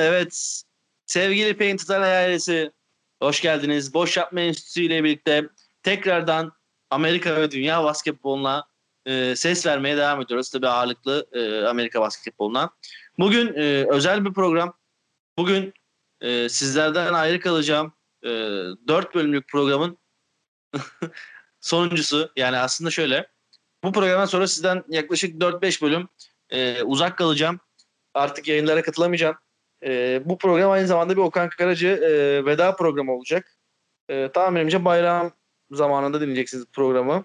[0.00, 0.62] Evet.
[1.06, 2.72] Sevgili Painted ailesi
[3.22, 3.94] hoş geldiniz.
[3.94, 5.48] Boş Yapma Enstitüsü ile birlikte
[5.82, 6.52] tekrardan
[6.90, 8.66] Amerika ve dünya basketboluna
[9.06, 10.50] e, ses vermeye devam ediyoruz.
[10.50, 12.70] Tabii ağırlıklı e, Amerika basketboluna.
[13.18, 14.74] Bugün e, özel bir program.
[15.38, 15.72] Bugün
[16.20, 17.92] e, sizlerden ayrı kalacağım
[18.24, 19.98] e, 4 bölümlük programın
[21.60, 22.32] sonuncusu.
[22.36, 23.35] Yani aslında şöyle.
[23.86, 26.08] Bu programdan sonra sizden yaklaşık 4-5 bölüm
[26.50, 27.60] e, uzak kalacağım.
[28.14, 29.36] Artık yayınlara katılamayacağım.
[29.84, 33.56] E, bu program aynı zamanda bir Okan Karacı e, veda programı olacak.
[34.08, 35.32] E, tahminimce bayram
[35.70, 37.24] zamanında dinleyeceksiniz programı.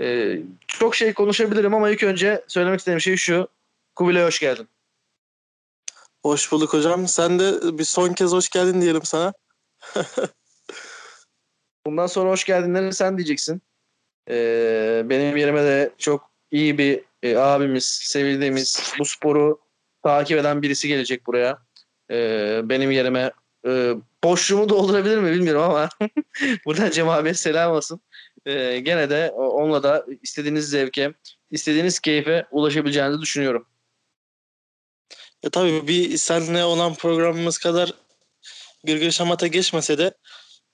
[0.00, 3.48] E, çok şey konuşabilirim ama ilk önce söylemek istediğim şey şu.
[3.96, 4.68] Kubilay hoş geldin.
[6.22, 7.08] Hoş bulduk hocam.
[7.08, 9.32] Sen de bir son kez hoş geldin diyelim sana.
[11.86, 13.62] Bundan sonra hoş geldinleri sen diyeceksin.
[14.30, 19.60] Ee, benim yerime de çok iyi bir e, abimiz, sevildiğimiz, bu sporu
[20.02, 21.58] takip eden birisi gelecek buraya.
[22.10, 23.32] Ee, benim yerime
[23.66, 25.88] e, boşluğumu doldurabilir mi bilmiyorum ama
[26.66, 28.00] buradan Cem abiye selam olsun.
[28.46, 31.14] Ee, gene de onunla da istediğiniz zevke,
[31.50, 33.66] istediğiniz keyfe ulaşabileceğinizi düşünüyorum.
[35.42, 37.94] E tabii bir seninle olan programımız kadar
[38.84, 40.14] gırgır şamata geçmese de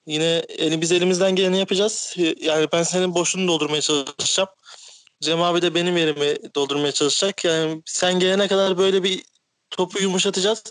[0.08, 2.14] yine yani biz elimizden geleni yapacağız.
[2.40, 4.48] Yani ben senin boşluğunu doldurmaya çalışacağım.
[5.20, 7.44] Cem abi de benim yerimi doldurmaya çalışacak.
[7.44, 9.22] Yani sen gelene kadar böyle bir
[9.70, 10.62] topu yumuşatacağız.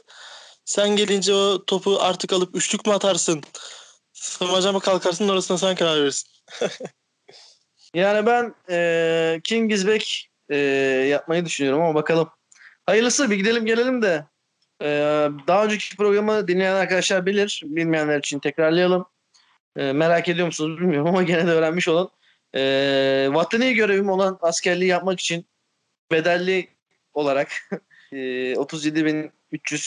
[0.66, 3.42] Sen gelince o topu artık alıp üçlük mü atarsın?
[4.14, 6.30] Smaca mı kalkarsın orasına sen karar verirsin.
[7.94, 9.86] yani ben e, King is
[10.50, 10.58] e,
[11.10, 12.30] yapmayı düşünüyorum ama bakalım.
[12.86, 14.26] Hayırlısı bir gidelim gelelim de.
[14.82, 14.88] E,
[15.48, 17.62] daha önceki programı dinleyen arkadaşlar bilir.
[17.66, 19.06] Bilmeyenler için tekrarlayalım.
[19.78, 22.12] E, merak ediyor musunuz bilmiyorum ama gene de öğrenmiş olun.
[22.56, 22.62] E,
[23.32, 25.46] vatani görevim olan askerliği yapmak için
[26.12, 26.68] bedelli
[27.14, 27.52] olarak
[28.12, 28.18] e,
[28.54, 29.32] 37.300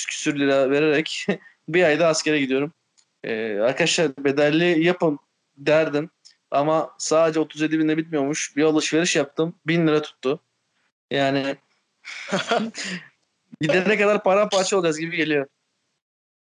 [0.08, 1.26] küsür lira vererek
[1.68, 2.72] bir ayda askere gidiyorum.
[3.24, 5.18] E, arkadaşlar bedelli yapın
[5.56, 6.10] derdim.
[6.50, 8.56] Ama sadece 37 binde bitmiyormuş.
[8.56, 9.54] Bir alışveriş yaptım.
[9.66, 10.40] 1000 lira tuttu.
[11.10, 11.56] Yani
[13.60, 15.46] gidene kadar paramparça olacağız gibi geliyor.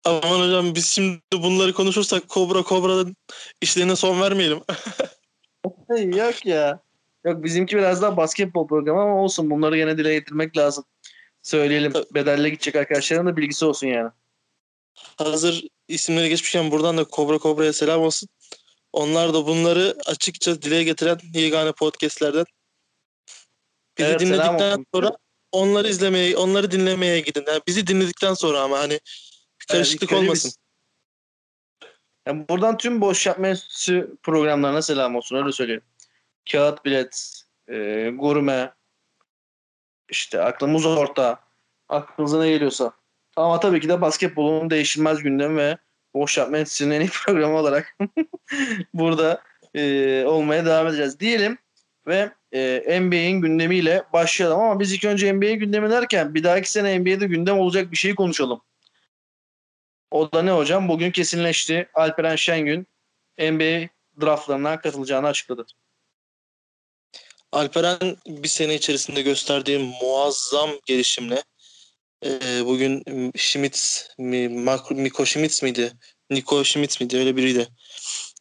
[0.05, 3.15] Aman hocam biz şimdi bunları konuşursak Kobra Kobra'nın
[3.61, 4.61] işlerine son vermeyelim.
[6.17, 6.79] Yok ya.
[7.25, 10.85] Yok bizimki biraz daha basketbol programı ama olsun bunları gene dile getirmek lazım.
[11.41, 14.09] Söyleyelim bedelle gidecek arkadaşların da bilgisi olsun yani.
[15.17, 18.29] Hazır isimleri geçmişken buradan da Kobra Kobra'ya selam olsun.
[18.93, 22.45] Onlar da bunları açıkça dile getiren yegane podcastlerden.
[23.97, 25.17] Bizi evet, dinledikten sonra
[25.51, 27.43] onları izlemeye, onları dinlemeye gidin.
[27.47, 28.99] Yani bizi dinledikten sonra ama hani
[29.67, 30.51] karışıklık evet, olmasın.
[30.51, 30.57] Biz...
[32.27, 35.81] Yani buradan tüm boş yapma enstitüsü programlarına selam olsun öyle söyleyeyim.
[36.51, 38.73] Kağıt bilet, e, gurme,
[40.09, 41.39] işte aklımız orta,
[41.89, 42.93] aklınıza ne geliyorsa.
[43.35, 45.77] Ama tabii ki de basketbolun değişilmez gündem ve
[46.13, 47.97] boş yapma enstitüsünün en iyi programı olarak
[48.93, 49.41] burada
[49.75, 51.19] e, olmaya devam edeceğiz.
[51.19, 51.57] Diyelim
[52.07, 56.99] ve e, NBA'in gündemiyle başlayalım ama biz ilk önce NBA gündemi derken bir dahaki sene
[56.99, 58.61] NBA'de gündem olacak bir şeyi konuşalım.
[60.13, 60.87] O da ne hocam?
[60.87, 61.89] Bugün kesinleşti.
[61.93, 62.87] Alperen Şengün
[63.39, 63.89] NBA
[64.21, 65.65] draftlarına katılacağını açıkladı.
[67.51, 71.43] Alperen bir sene içerisinde gösterdiği muazzam gelişimle
[72.25, 73.03] e, bugün
[73.37, 74.49] Schmitz mi,
[74.89, 75.93] Miko Schmitz miydi?
[76.29, 77.17] Niko Schmitz miydi?
[77.17, 77.67] Öyle biriydi.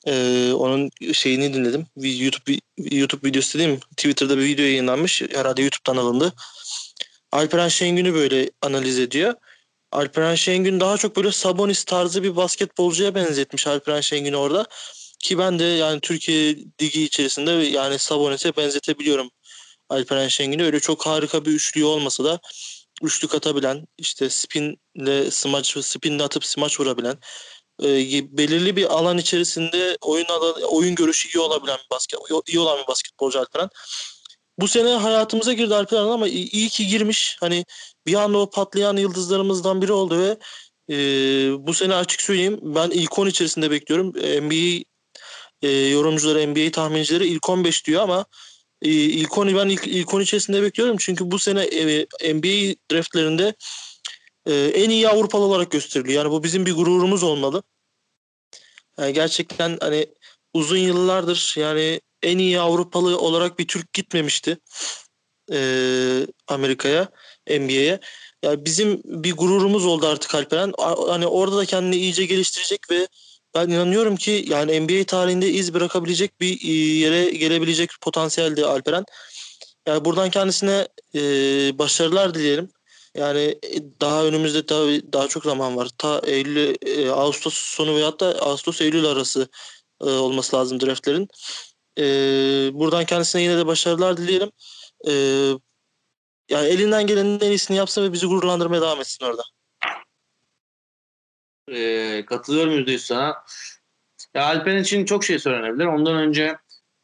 [0.07, 0.13] E,
[0.53, 1.87] onun şeyini dinledim.
[1.97, 2.59] YouTube
[2.91, 3.81] YouTube videosu değil?
[3.97, 5.23] Twitter'da bir video yayınlanmış.
[5.23, 6.33] Herhalde YouTube'dan alındı.
[7.33, 9.35] Alperen Şengün'ü böyle analiz ediyor.
[9.93, 14.67] Alperen Şengün daha çok böyle Sabonis tarzı bir basketbolcuya benzetmiş Alperen Şengün'ü orada.
[15.19, 19.31] Ki ben de yani Türkiye ligi içerisinde yani Sabonis'e benzetebiliyorum
[19.89, 20.65] Alperen Şengün'ü.
[20.65, 22.41] Öyle çok harika bir üçlü olmasa da
[23.03, 27.19] üçlük atabilen, işte spinle smaç, spinle atıp smaç vurabilen,
[27.83, 27.89] e,
[28.39, 32.87] belirli bir alan içerisinde oyun alanı, oyun görüşü iyi olabilen bir basket, iyi olan bir
[32.87, 33.69] basketbolcu Alperen.
[34.59, 37.37] Bu sene hayatımıza girdi Alperen ama iyi ki girmiş.
[37.41, 37.65] Hani
[38.07, 40.39] bir anda o patlayan yıldızlarımızdan biri oldu ve
[40.95, 40.97] e,
[41.67, 44.09] bu sene açık söyleyeyim ben ilk 10 içerisinde bekliyorum.
[44.47, 44.85] NBA
[45.63, 48.25] e, yorumcuları, NBA tahmincileri ilk 15 diyor ama
[48.83, 50.97] e, ilk 10'u ben ilk, ilk 10 içerisinde bekliyorum.
[51.01, 53.55] Çünkü bu sene e, NBA draftlerinde
[54.47, 56.25] e, en iyi Avrupalı olarak gösteriliyor.
[56.25, 57.63] Yani bu bizim bir gururumuz olmalı.
[58.99, 60.07] Yani gerçekten hani
[60.55, 64.59] uzun yıllardır yani en iyi Avrupalı olarak bir Türk gitmemişti
[65.53, 67.09] e, Amerika'ya,
[67.51, 68.01] NBA'ye.
[68.43, 70.73] Yani bizim bir gururumuz oldu artık Alperen.
[71.09, 73.09] Hani orada da kendini iyice geliştirecek ve
[73.55, 79.05] ben inanıyorum ki yani NBA tarihinde iz bırakabilecek bir e, yere gelebilecek potansiyelde Alperen.
[79.87, 81.21] Yani buradan kendisine e,
[81.79, 82.69] başarılar dileyelim.
[83.17, 85.89] Yani e, daha önümüzde tabii daha çok zaman var.
[85.99, 89.49] Ta Eylül, e, Ağustos sonu veyahut da Ağustos Eylül arası
[90.01, 91.29] e, olması lazım draftlerin.
[91.99, 92.05] E,
[92.75, 94.51] buradan kendisine yine de başarılar dileyelim.
[95.09, 95.13] E,
[96.49, 99.43] yani elinden gelenin en iyisini yapsın ve bizi gururlandırmaya devam etsin orada.
[101.69, 103.45] E, katılıyorum yüzde yüz sana.
[104.35, 105.87] Ya Alpen için çok şey söylenebilir.
[105.87, 106.57] Ondan önce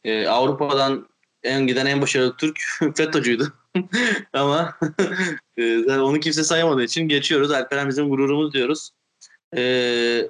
[0.03, 1.09] e, Avrupa'dan
[1.43, 2.59] en giden en başarılı Türk
[2.97, 3.53] FETÖ'cüydü.
[4.33, 4.77] Ama
[5.57, 7.51] e, onu kimse sayamadığı için geçiyoruz.
[7.51, 8.89] Alperen bizim gururumuz diyoruz.
[9.57, 10.29] E,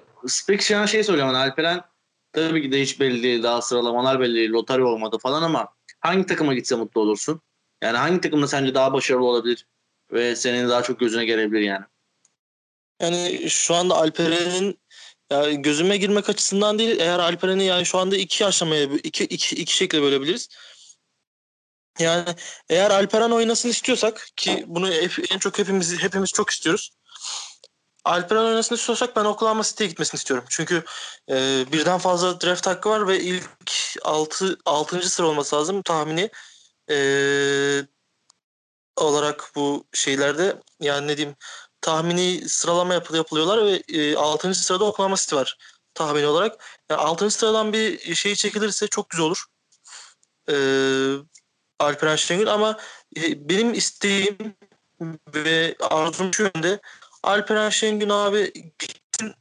[0.75, 1.03] an şey.
[1.07, 1.81] Hani Alperen
[2.31, 3.43] tabii ki de hiç belli değil.
[3.43, 4.51] Daha sıralamalar belli değil.
[4.51, 5.67] Lotari olmadı falan ama
[5.99, 7.41] hangi takıma gitse mutlu olursun?
[7.83, 9.67] Yani hangi takımda sence daha başarılı olabilir
[10.11, 11.85] ve senin daha çok gözüne gelebilir yani?
[13.01, 14.79] Yani şu anda Alperen'in
[15.31, 19.75] yani gözüme girmek açısından değil eğer Alperen'i yani şu anda iki aşamaya iki, iki, iki
[19.75, 20.49] şekilde bölebiliriz.
[21.99, 22.25] Yani
[22.69, 24.93] eğer Alperen oynasın istiyorsak ki bunu
[25.31, 26.91] en çok hepimiz hepimiz çok istiyoruz.
[28.09, 30.45] Alperen oynasın istiyorsak ben Oklahoma City'ye gitmesini istiyorum.
[30.49, 30.83] Çünkü
[31.29, 33.43] e, birden fazla draft hakkı var ve ilk
[34.03, 35.09] 6 6.
[35.09, 36.29] sıra olması lazım tahmini.
[36.91, 36.97] E,
[38.97, 41.35] olarak bu şeylerde yani ne diyeyim
[41.81, 44.55] tahmini sıralama yapı, yapılıyorlar ve e, 6.
[44.55, 45.57] sırada Oklahoma City var
[45.93, 46.63] tahmini olarak.
[46.89, 47.31] Yani 6.
[47.31, 49.45] sıradan bir şey çekilirse çok güzel olur.
[50.49, 50.55] E,
[51.79, 52.79] Alperen Şengül ama
[53.17, 54.55] e, benim isteğim
[55.35, 56.79] ve arzum şu yönde
[57.23, 59.33] Alperen Şengün abi gitsin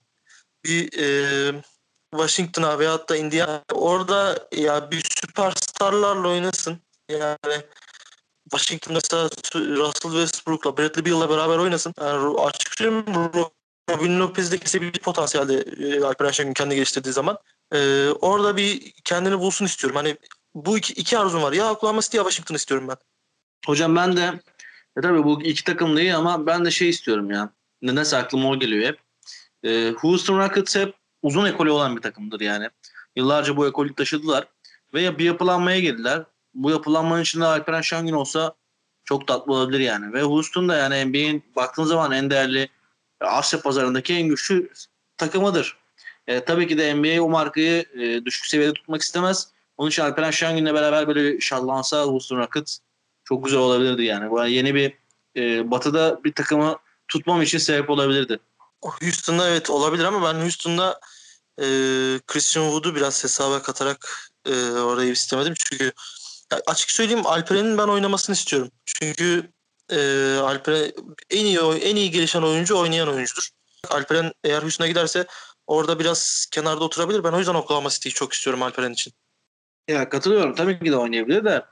[0.64, 1.62] bir e,
[2.10, 6.78] Washington'a veyahut da Indiana orada ya bir süperstarlarla oynasın.
[7.08, 7.62] Yani
[8.50, 11.94] Washington mesela Russell Westbrook'la Bradley Beal'la beraber oynasın.
[12.00, 12.80] Yani açık
[13.90, 17.38] Robin Lopez'de kesebilir potansiyelde e, Alperen Şengün kendi geliştirdiği zaman.
[17.74, 19.96] E, orada bir kendini bulsun istiyorum.
[19.96, 20.16] Hani
[20.54, 21.52] bu iki, iki arzum var.
[21.52, 22.96] Ya Oklahoma City ya Washington istiyorum ben.
[23.66, 24.40] Hocam ben de
[24.98, 27.50] e tabii bu iki takım değil ama ben de şey istiyorum ya.
[27.82, 28.98] Nedense aklıma o geliyor hep.
[29.64, 32.68] E, Houston Rockets hep uzun ekolü olan bir takımdır yani.
[33.16, 34.48] Yıllarca bu ekolü taşıdılar.
[34.94, 36.24] Ve bir yapılanmaya girdiler.
[36.54, 38.54] Bu yapılanmanın içinde Alperen Şangün olsa
[39.04, 40.12] çok tatlı olabilir yani.
[40.12, 42.68] Ve Houston da yani NBA'in baktığın zaman en değerli
[43.20, 44.70] Asya pazarındaki en güçlü
[45.16, 45.76] takımıdır.
[46.26, 49.48] E, tabii ki de NBA o markayı e, düşük seviyede tutmak istemez.
[49.76, 52.78] Onun için Alperen Şengün'le beraber böyle şallansa Houston Rockets
[53.24, 54.30] çok güzel olabilirdi yani.
[54.30, 54.92] Bu yeni bir
[55.36, 56.76] e, batıda bir takımı
[57.08, 58.38] tutmam için sebep olabilirdi.
[58.82, 61.00] Houston'da evet olabilir ama ben Houston'da
[61.58, 61.64] e,
[62.26, 65.54] Christian Wood'u biraz hesaba katarak e, orayı istemedim.
[65.56, 65.92] Çünkü
[66.66, 68.70] açık söyleyeyim Alperen'in ben oynamasını istiyorum.
[68.84, 69.50] Çünkü
[69.90, 69.98] e,
[70.36, 70.92] Alperen
[71.30, 73.48] en iyi en iyi gelişen oyuncu oynayan oyuncudur.
[73.88, 75.26] Alperen eğer Houston'a giderse
[75.66, 77.24] orada biraz kenarda oturabilir.
[77.24, 79.12] Ben o yüzden Oklahoma City'yi çok istiyorum Alperen için.
[79.88, 80.54] Ya katılıyorum.
[80.54, 81.64] Tabii ki de oynayabilir de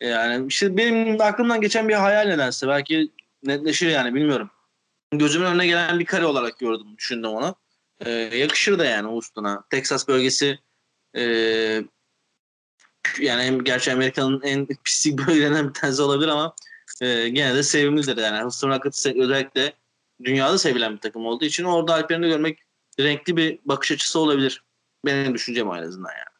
[0.00, 2.68] yani işte benim aklımdan geçen bir hayal nedense.
[2.68, 3.10] Belki
[3.42, 4.50] netleşir yani bilmiyorum.
[5.12, 7.56] Gözümün önüne gelen bir kare olarak gördüm, düşündüm onu.
[8.00, 9.64] Ee, yakışır da yani Houston'a.
[9.70, 10.58] Texas bölgesi
[11.16, 11.22] e,
[13.18, 16.54] yani gerçi Amerika'nın en pislik bölgelerinden bir tanesi olabilir ama
[17.00, 18.42] e, gene de sevimlidir yani.
[18.42, 19.72] Houston Rockets özellikle
[20.24, 22.58] dünyada sevilen bir takım olduğu için orada Alperen'i görmek
[23.00, 24.64] renkli bir bakış açısı olabilir.
[25.06, 26.32] Benim düşüncem en azından yani.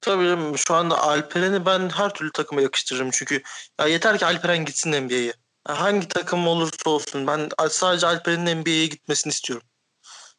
[0.00, 3.42] Tabii canım şu anda Alperen'i ben her türlü takıma yakıştırırım çünkü
[3.80, 5.32] ya yeter ki Alperen gitsin NBA'ye.
[5.68, 9.66] Hangi takım olursa olsun ben sadece Alperen'in NBA'ye gitmesini istiyorum.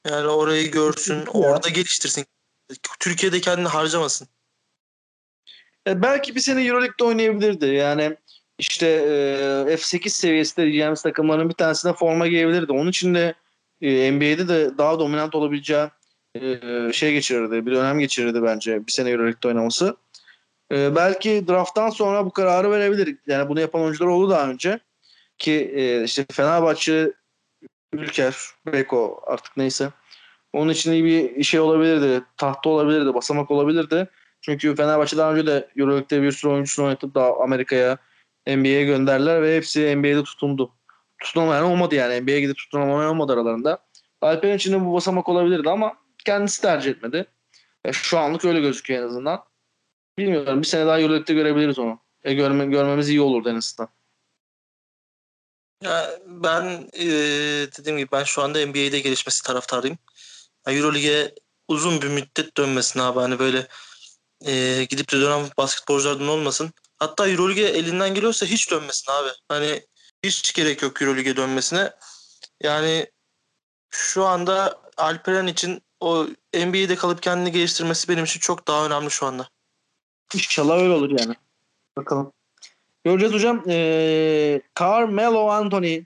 [0.07, 1.25] Yani orayı görsün, ya.
[1.33, 2.25] orada geliştirsin.
[2.99, 4.27] Türkiye'de kendini harcamasın.
[5.87, 7.65] E, belki bir sene Euroleague'de oynayabilirdi.
[7.65, 8.17] Yani
[8.59, 12.71] işte e, F8 seviyesinde diyeceğimiz takımların bir tanesine forma giyebilirdi.
[12.71, 13.33] Onun için de
[13.81, 15.87] e, NBA'de de daha dominant olabileceği
[16.35, 16.59] e,
[16.93, 17.65] şey geçirirdi.
[17.65, 19.97] Bir dönem geçirirdi bence bir sene Euroleague'de oynaması.
[20.71, 23.17] E, belki drafttan sonra bu kararı verebilir.
[23.27, 24.79] Yani bunu yapan oyuncular oldu daha önce.
[25.37, 27.13] Ki e, işte Fenerbahçe,
[27.93, 29.89] Ülker, Beko artık neyse.
[30.53, 32.23] Onun için iyi bir şey olabilirdi.
[32.37, 34.07] Tahta olabilirdi, basamak olabilirdi.
[34.41, 37.97] Çünkü Fenerbahçe daha önce de Euroleague'de bir sürü oyuncusunu oynatıp da Amerika'ya,
[38.47, 40.71] NBA'ye gönderdiler ve hepsi NBA'de tutundu.
[41.23, 42.21] Tutunamayan olmadı yani.
[42.21, 43.79] NBA'ye gidip tutunamayan olmadı aralarında.
[44.21, 47.25] Alper'in için de bu basamak olabilirdi ama kendisi tercih etmedi.
[47.85, 49.43] E, şu anlık öyle gözüküyor en azından.
[50.17, 50.61] Bilmiyorum.
[50.61, 51.99] Bir sene daha Euroleague'de görebiliriz onu.
[52.23, 53.89] E, görme, görmemiz iyi olurdu en azından.
[55.81, 57.05] Ya ben e,
[57.77, 59.97] dediğim gibi ben şu anda NBA'de gelişmesi taraftarıyım.
[60.67, 61.35] Yani Euroleague'e
[61.67, 63.19] uzun bir müddet dönmesin abi.
[63.19, 63.67] Hani böyle
[64.45, 66.73] e, gidip de dönen basketbolculardan olmasın.
[66.97, 69.29] Hatta Euroleague'e elinden geliyorsa hiç dönmesin abi.
[69.47, 69.85] Hani
[70.23, 71.93] hiç gerek yok Euroleague'e dönmesine.
[72.63, 73.11] Yani
[73.89, 79.25] şu anda Alperen için o NBA'de kalıp kendini geliştirmesi benim için çok daha önemli şu
[79.25, 79.49] anda.
[80.33, 81.35] İnşallah öyle olur yani.
[81.97, 82.33] Bakalım.
[83.05, 83.63] Göreceğiz hocam.
[83.67, 86.03] Ee, Carmelo Anthony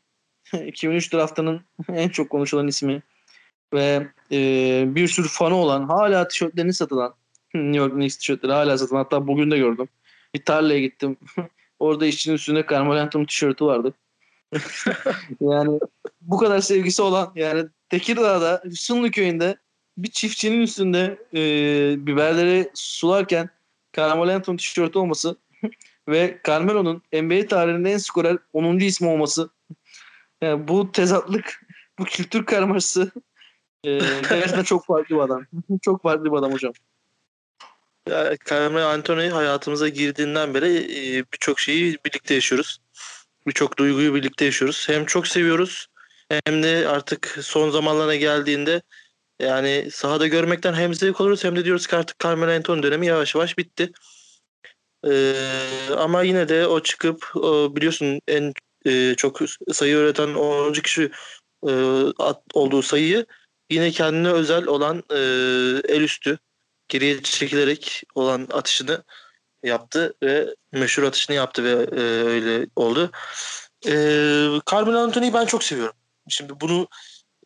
[0.66, 1.62] 2003 draftının
[1.94, 3.02] en çok konuşulan ismi
[3.74, 7.14] ve e, bir sürü fanı olan hala tişörtlerini satılan
[7.54, 9.88] New York Knicks tişörtleri hala satılan hatta bugün de gördüm.
[10.36, 11.18] Bir tarlaya gittim.
[11.80, 13.94] Orada işçinin üstünde Carmelo Anthony tişörtü vardı.
[15.42, 15.80] yani
[16.22, 19.58] bu kadar sevgisi olan yani Tekirdağ'da Hüsnü köyünde
[19.98, 21.40] bir çiftçinin üstünde e,
[22.08, 23.50] biberleri sularken
[23.98, 25.38] Carmelo Anthony tişörtü olması
[26.10, 28.80] ve Carmelo'nun NBA tarihinde en skorer 10.
[28.80, 29.50] ismi olması
[30.42, 31.62] yani bu tezatlık
[32.00, 33.12] bu kültür karmaşası
[33.84, 34.00] e,
[34.30, 35.46] gerçekten çok farklı bir adam.
[35.82, 36.74] çok farklı bir adam hocam.
[38.10, 42.82] Ya, Carmelo Anthony hayatımıza girdiğinden beri e, birçok şeyi birlikte yaşıyoruz.
[43.48, 44.86] Birçok duyguyu birlikte yaşıyoruz.
[44.90, 45.88] Hem çok seviyoruz
[46.46, 48.82] hem de artık son zamanlarına geldiğinde
[49.40, 53.36] yani sahada görmekten hem zevk alıyoruz hem de diyoruz ki artık Carmelo Anthony dönemi yavaş
[53.36, 53.92] yavaş bitti.
[55.08, 55.34] Ee,
[55.98, 58.54] ama yine de o çıkıp o biliyorsun en
[58.86, 59.40] e, çok
[59.74, 60.74] sayı üreten 10.
[60.74, 61.12] kişi
[61.68, 61.72] e,
[62.20, 63.26] at, olduğu sayıyı
[63.70, 65.18] yine kendine özel olan e,
[65.94, 66.40] el üstü
[66.88, 69.04] geriye çekilerek olan atışını
[69.64, 73.12] yaptı ve meşhur atışını yaptı ve e, öyle oldu.
[73.88, 73.92] E,
[74.72, 75.96] Carmelo Anthony'yi ben çok seviyorum.
[76.30, 76.88] Şimdi bunu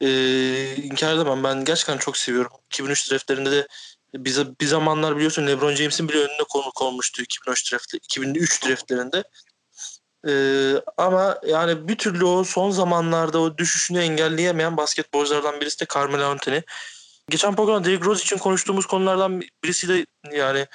[0.02, 1.44] e, inkar edemem.
[1.44, 2.52] Ben gerçekten çok seviyorum.
[2.66, 3.68] 2003 draftlerinde de
[4.16, 9.24] bize bir zamanlar biliyorsun LeBron James'in bile önüne konuk olmuştu 2003 draft 2003 draftlerinde.
[10.28, 16.26] Ee, ama yani bir türlü o son zamanlarda o düşüşünü engelleyemeyen basketbolculardan birisi de Carmelo
[16.26, 16.62] Anthony.
[17.30, 20.68] Geçen programda Derrick Rose için konuştuğumuz konulardan birisi de yani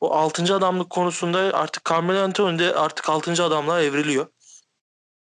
[0.00, 0.54] o 6.
[0.54, 3.44] adamlık konusunda artık Carmelo Anthony de artık 6.
[3.44, 4.26] adamlığa evriliyor.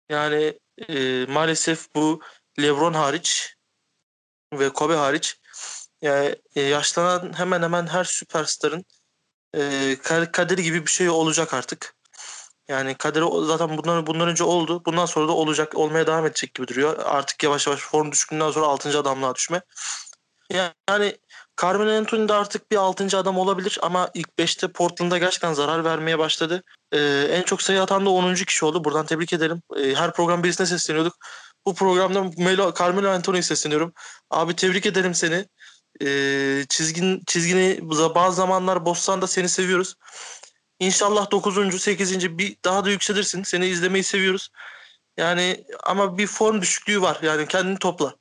[0.09, 0.59] Yani
[0.89, 2.21] e, maalesef bu
[2.61, 3.55] LeBron hariç
[4.53, 5.37] ve Kobe hariç
[6.01, 8.85] yani e, yaşlanan hemen hemen her süperstarın
[9.55, 9.95] e,
[10.31, 11.95] kaderi gibi bir şey olacak artık.
[12.67, 14.81] Yani kaderi zaten bundan, bundan önce oldu.
[14.85, 16.99] Bundan sonra da olacak, olmaya devam edecek gibi duruyor.
[17.05, 18.99] Artık yavaş yavaş form düşkünden sonra 6.
[18.99, 19.61] adamlığa düşme.
[20.51, 21.17] Yani
[21.61, 23.17] Carmelo Anthony de artık bir 6.
[23.17, 26.63] adam olabilir ama ilk 5'te Portland'a gerçekten zarar vermeye başladı.
[26.91, 28.35] Ee, en çok sayı atan da 10.
[28.35, 28.83] kişi oldu.
[28.83, 29.61] Buradan tebrik edelim.
[29.77, 31.17] Ee, her program birisine sesleniyorduk.
[31.65, 33.93] Bu programda Melo, Carmelo Anthony'ye sesleniyorum.
[34.29, 35.45] Abi tebrik ederim seni.
[36.01, 37.79] Ee, çizgin çizgini
[38.15, 39.95] bazı zamanlar bozsan da seni seviyoruz.
[40.79, 41.81] İnşallah 9.
[41.81, 42.37] 8.
[42.37, 43.43] bir daha da yükselirsin.
[43.43, 44.49] Seni izlemeyi seviyoruz.
[45.17, 47.19] Yani ama bir form düşüklüğü var.
[47.21, 48.15] Yani kendini topla.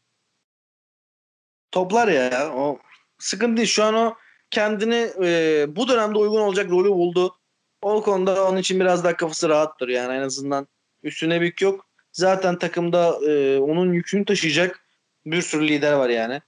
[1.71, 2.53] Toplar ya.
[2.55, 2.79] O
[3.19, 3.69] sıkıntı değil.
[3.69, 4.15] Şu an o
[4.51, 7.37] kendini e, bu dönemde uygun olacak rolü buldu.
[7.83, 10.69] O konuda onun için biraz daha kafası rahattır yani en azından
[11.03, 11.87] üstüne bir yok.
[12.13, 14.87] Zaten takımda e, onun yükünü taşıyacak
[15.27, 16.43] bir sürü lider var yani.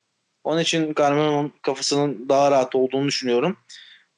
[0.49, 3.57] Onun için Carmelo'nun kafasının daha rahat olduğunu düşünüyorum.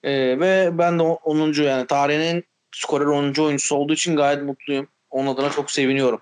[0.03, 1.53] E, ve ben de 10.
[1.63, 2.45] yani tarihin
[2.75, 3.43] skorer 10.
[3.43, 4.89] oyuncusu olduğu için gayet mutluyum.
[5.11, 6.21] Onun adına çok seviniyorum.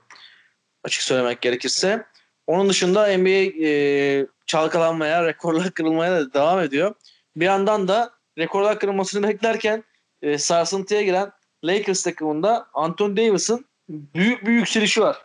[0.84, 2.06] Açık söylemek gerekirse.
[2.46, 6.94] Onun dışında NBA e, çalkalanmaya, rekorlar kırılmaya da devam ediyor.
[7.36, 9.84] Bir yandan da rekorlar kırılmasını beklerken
[10.22, 11.32] e, sarsıntıya giren
[11.64, 15.16] Lakers takımında Anthony Davis'ın büyük bir yükselişi var.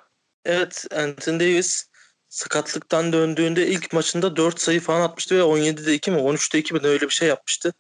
[0.46, 1.93] Evet Anthony Davis
[2.34, 6.80] sakatlıktan döndüğünde ilk maçında 4 sayı falan atmıştı ve 17'de 2 mi 13'te 2 mi
[6.84, 7.74] öyle bir şey yapmıştı.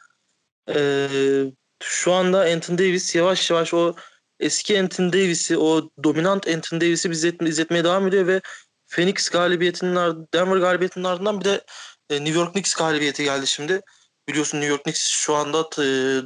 [0.69, 1.07] Ee,
[1.83, 3.95] şu anda Anthony Davis yavaş yavaş o
[4.39, 8.41] eski Anthony Davis'i o dominant Anthony Davis'i bize izletmeye devam ediyor ve
[8.87, 9.95] Phoenix galibiyetinin
[10.33, 11.61] Denver galibiyetinin ardından bir de
[12.09, 13.81] e, New York Knicks galibiyeti geldi şimdi.
[14.27, 15.85] Biliyorsun New York Knicks şu anda e,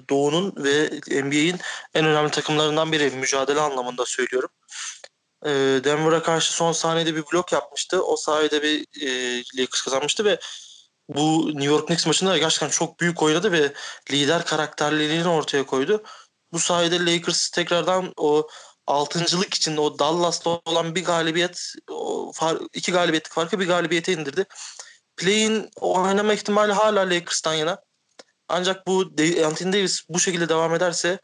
[0.09, 0.89] Doğu'nun ve
[1.23, 1.59] NBA'in
[1.93, 4.49] en önemli takımlarından biri mücadele anlamında söylüyorum.
[5.45, 5.49] E,
[5.83, 8.03] Denver'a karşı son saniyede bir blok yapmıştı.
[8.03, 8.85] O sayede bir
[9.57, 10.39] Lakers kazanmıştı ve
[11.09, 13.73] bu New York Knicks maçında gerçekten çok büyük oynadı ve
[14.11, 16.03] lider karakterliliğini ortaya koydu.
[16.51, 18.47] Bu sayede Lakers tekrardan o
[18.87, 24.45] altıncılık için o Dallas'la olan bir galibiyet o far, iki galibiyetlik farkı bir galibiyete indirdi.
[25.17, 27.81] Play'in oynama ihtimali hala Lakers'tan yana.
[28.49, 29.11] Ancak bu
[29.45, 31.19] Anthony Davis bu şekilde devam ederse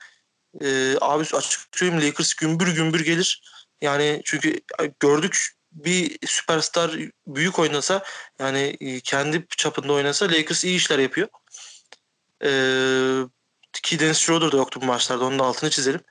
[0.62, 3.44] e, abi açık söyleyeyim Lakers gümbür gümbür gelir.
[3.82, 4.60] Yani çünkü
[5.00, 6.92] gördük bir süperstar
[7.28, 8.04] büyük oynasa
[8.40, 11.28] yani e, kendi çapında oynasa Lakers iyi işler yapıyor.
[12.44, 13.22] Ee,
[13.84, 15.26] ki Dennis Schroeder da yoktu bu maçlarda.
[15.26, 16.02] Onun da altını çizelim.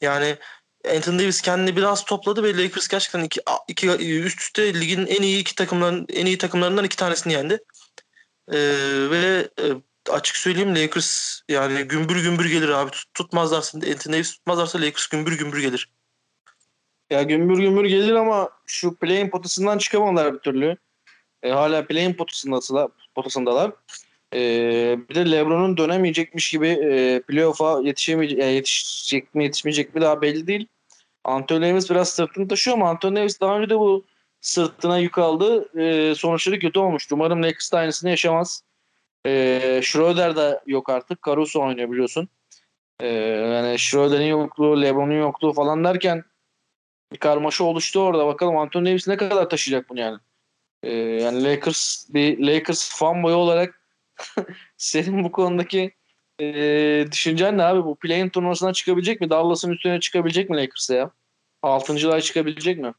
[0.00, 0.36] Yani
[0.94, 3.88] Anthony Davis kendini biraz topladı ve Lakers gerçekten iki, iki
[4.20, 7.58] üst üste ligin en iyi iki takımların en iyi takımlarından iki tanesini yendi.
[8.52, 8.58] Ee,
[9.10, 9.64] ve e,
[10.10, 12.90] açık söyleyeyim Lakers yani gümbür gümbür gelir abi.
[12.90, 15.90] Tut, tutmazlarsa Anthony Davis tutmazlarsa Lakers gümbür gümbür gelir.
[17.10, 20.76] Ya gümbür gümbür gelir ama şu play'in potasından çıkamadılar bir türlü.
[21.42, 22.90] E, hala play'in potasındalar.
[23.14, 23.72] potasındalar.
[24.34, 30.22] Ee, bir de LeBron'un dönemeyecekmiş gibi e, playoff'a yetişemeyecek, yani yetişecek mi yetişmeyecek mi daha
[30.22, 30.66] belli değil.
[31.24, 34.04] Anthony Davis biraz sırtını taşıyor ama Anthony Davis daha önce de bu
[34.40, 35.78] sırtına yük aldı.
[35.78, 37.14] Ee, sonuçları kötü olmuştu.
[37.14, 38.62] Umarım Lakers aynısını yaşamaz.
[39.26, 41.18] Ee, Schroeder de yok artık.
[41.26, 42.28] Caruso oynuyor biliyorsun.
[43.00, 46.24] Ee, yani Schroeder'in yokluğu, LeBron'un yokluğu falan derken
[47.12, 48.26] bir karmaşa oluştu orada.
[48.26, 50.18] Bakalım Anthony Davis ne kadar taşıyacak bunu yani.
[50.82, 53.80] Ee, yani Lakers bir Lakers fanboy olarak
[54.76, 55.94] senin bu konudaki
[56.40, 56.44] e,
[57.12, 57.84] düşüncen ne abi?
[57.84, 59.30] Bu play-in turnuvasına çıkabilecek mi?
[59.30, 61.10] Dallas'ın üstüne çıkabilecek mi Lakers'a ya?
[61.62, 62.94] Altıncılığa çıkabilecek mi?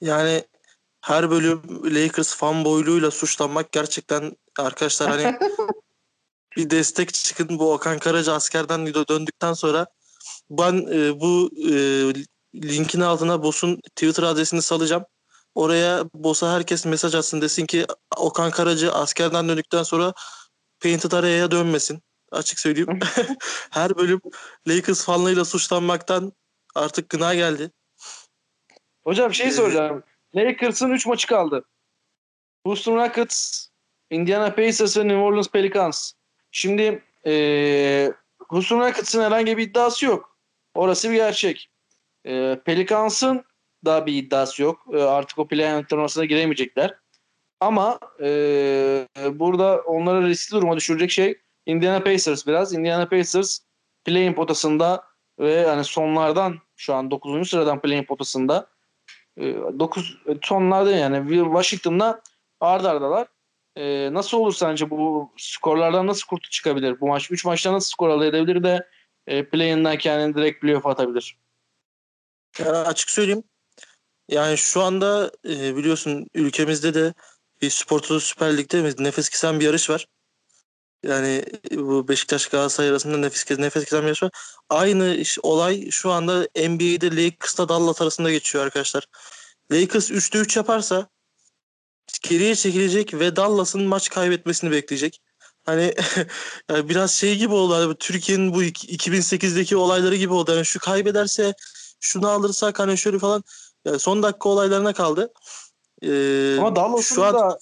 [0.00, 0.44] Yani
[1.00, 5.38] her bölüm Lakers fanboyluğuyla suçlanmak gerçekten arkadaşlar hani
[6.56, 9.86] bir destek çıkın bu Okan Karaca askerden döndükten sonra
[10.50, 11.74] ben e, bu e,
[12.54, 15.04] linkin altına Boss'un Twitter adresini salacağım.
[15.54, 20.12] Oraya Boss'a herkes mesaj atsın desin ki Okan Karaca askerden döndükten sonra
[20.82, 22.02] Painted Area'ya dönmesin.
[22.32, 22.98] Açık söyleyeyim.
[23.70, 24.20] Her bölüm
[24.68, 26.32] Lakers fanlığıyla suçlanmaktan
[26.74, 27.70] artık gına geldi.
[29.04, 30.02] Hocam şey soracağım.
[30.34, 31.64] Lakers'ın 3 maçı kaldı.
[32.66, 33.66] Houston Rockets,
[34.10, 36.12] Indiana Pacers ve New Orleans Pelicans.
[36.50, 40.36] Şimdi ee, Houston Rockets'ın herhangi bir iddiası yok.
[40.74, 41.69] Orası bir gerçek.
[42.26, 43.44] E, Pelicans'ın
[43.84, 44.86] da bir iddiası yok.
[44.92, 46.94] E, artık o play-in turnuvasına giremeyecekler.
[47.60, 52.72] Ama e, burada onları riskli duruma düşürecek şey Indiana Pacers biraz.
[52.72, 53.58] Indiana Pacers
[54.04, 55.04] play-in potasında
[55.38, 57.50] ve yani sonlardan şu an 9.
[57.50, 58.66] sıradan play-in potasında
[59.38, 62.20] 9 e, sonlarda yani Washington'la
[62.60, 63.28] ard ardalar.
[63.76, 67.00] E, nasıl olur sence bu skorlardan nasıl kurtu çıkabilir?
[67.00, 68.88] Bu maç 3 maçta nasıl skor elde edebilir de
[69.26, 71.36] e, play-in'den kendini direkt playoff atabilir?
[72.58, 73.42] Yani açık söyleyeyim.
[74.28, 77.14] Yani şu anda e, biliyorsun ülkemizde de
[77.62, 80.06] bir spor Süper Lig'de nefes kesen bir yarış var.
[81.02, 84.30] Yani bu Beşiktaş Galatasaray arasında nefes, nefes kesen bir yarış var.
[84.68, 89.06] Aynı iş, olay şu anda NBA'de Lakers'la Dallas arasında geçiyor arkadaşlar.
[89.72, 91.08] Lakers 3'te 3 yaparsa
[92.22, 95.20] geriye çekilecek ve Dallas'ın maç kaybetmesini bekleyecek.
[95.66, 95.94] Hani
[96.70, 97.74] yani biraz şey gibi oldu.
[97.74, 100.52] Hani Türkiye'nin bu 2008'deki olayları gibi oldu.
[100.54, 101.54] Yani şu kaybederse
[102.00, 103.44] şunu alırsak hani şöyle falan
[103.84, 105.32] yani son dakika olaylarına kaldı.
[106.02, 107.34] Ee, Ama Dallas'ın şu an...
[107.34, 107.58] da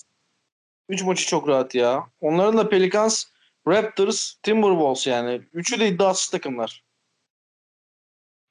[0.89, 2.07] 3 maçı çok rahat ya.
[2.21, 3.25] Onların da Pelicans,
[3.69, 5.43] Raptors, Timberwolves yani.
[5.53, 6.85] Üçü de iddiasız takımlar.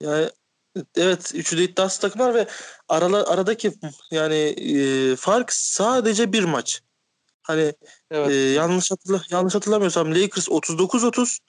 [0.02, 0.30] Yani
[0.96, 2.48] evet üçü de iddiasız takımlar ve
[2.90, 3.74] arala, aradaki
[4.12, 6.82] yani e, fark sadece bir maç.
[7.44, 7.74] Hani
[8.12, 8.30] evet.
[8.30, 11.40] e, yanlış hatırla yanlış hatırlamıyorsam Lakers 39-30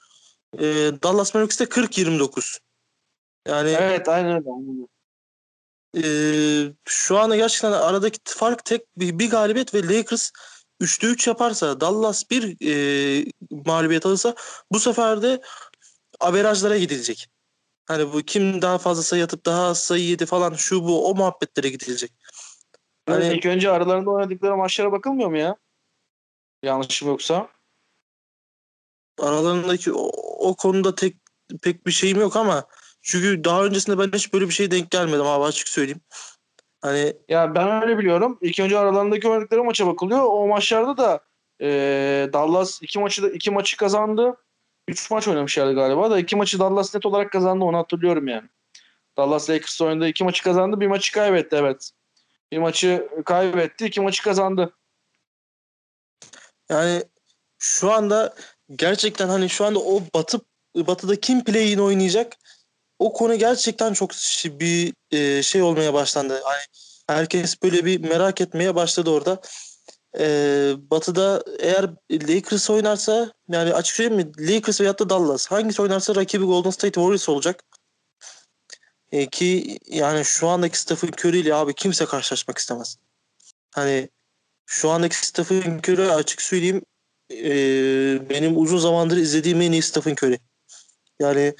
[0.54, 0.62] e,
[1.02, 2.58] Dallas Mavericks de 40-29.
[3.46, 4.88] Yani Evet aynen öyle.
[5.96, 6.02] E,
[6.84, 10.30] şu anda gerçekten aradaki fark tek bir, bir galibiyet ve Lakers
[10.80, 13.24] 3'te 3 yaparsa Dallas bir e,
[13.66, 14.34] mağlubiyet alırsa
[14.72, 15.40] bu sefer de
[16.20, 17.28] averajlara gidilecek.
[17.86, 21.14] Hani bu kim daha fazla sayı atıp daha az sayı yedi falan şu bu o
[21.14, 22.12] muhabbetlere gidilecek.
[23.06, 25.56] Hani ilk önce aralarında oynadıkları maçlara bakılmıyor mu ya?
[26.62, 27.48] Yanlışım yoksa.
[29.18, 30.10] Aralarındaki o,
[30.48, 31.16] o konuda tek
[31.62, 32.64] pek bir şeyim yok ama
[33.08, 36.00] çünkü daha öncesinde ben hiç böyle bir şey denk gelmedim abi açık söyleyeyim.
[36.80, 38.38] Hani ya ben öyle biliyorum.
[38.42, 40.24] İlk önce aralarındaki oynadıkları maça bakılıyor.
[40.24, 41.20] O maçlarda da
[41.60, 41.68] e,
[42.32, 44.36] Dallas iki maçı da iki maçı kazandı.
[44.88, 48.48] Üç maç oynamışlardı galiba da iki maçı Dallas net olarak kazandı onu hatırlıyorum yani.
[49.16, 51.90] Dallas Lakers oynadı iki maçı kazandı bir maçı kaybetti evet.
[52.52, 54.72] Bir maçı kaybetti iki maçı kazandı.
[56.70, 57.02] Yani
[57.58, 58.34] şu anda
[58.76, 60.40] gerçekten hani şu anda o batı
[60.76, 62.36] batıda kim play'in oynayacak
[62.98, 64.10] o konu gerçekten çok
[64.44, 66.40] bir e, şey olmaya başlandı.
[66.44, 66.62] Hani
[67.06, 69.40] herkes böyle bir merak etmeye başladı orada.
[70.18, 70.24] E,
[70.78, 76.44] batı'da eğer Lakers oynarsa yani açık söyleyeyim mi Lakers veyahut da Dallas hangisi oynarsa rakibi
[76.44, 77.64] Golden State Warriors olacak.
[79.12, 82.96] E, ki yani şu andaki Stephen Curry ile abi kimse karşılaşmak istemez.
[83.74, 84.08] Hani
[84.66, 86.82] şu andaki Stephen Curry açık söyleyeyim
[87.32, 87.50] e,
[88.30, 90.38] benim uzun zamandır izlediğim en iyi Stephen Curry.
[91.20, 91.54] Yani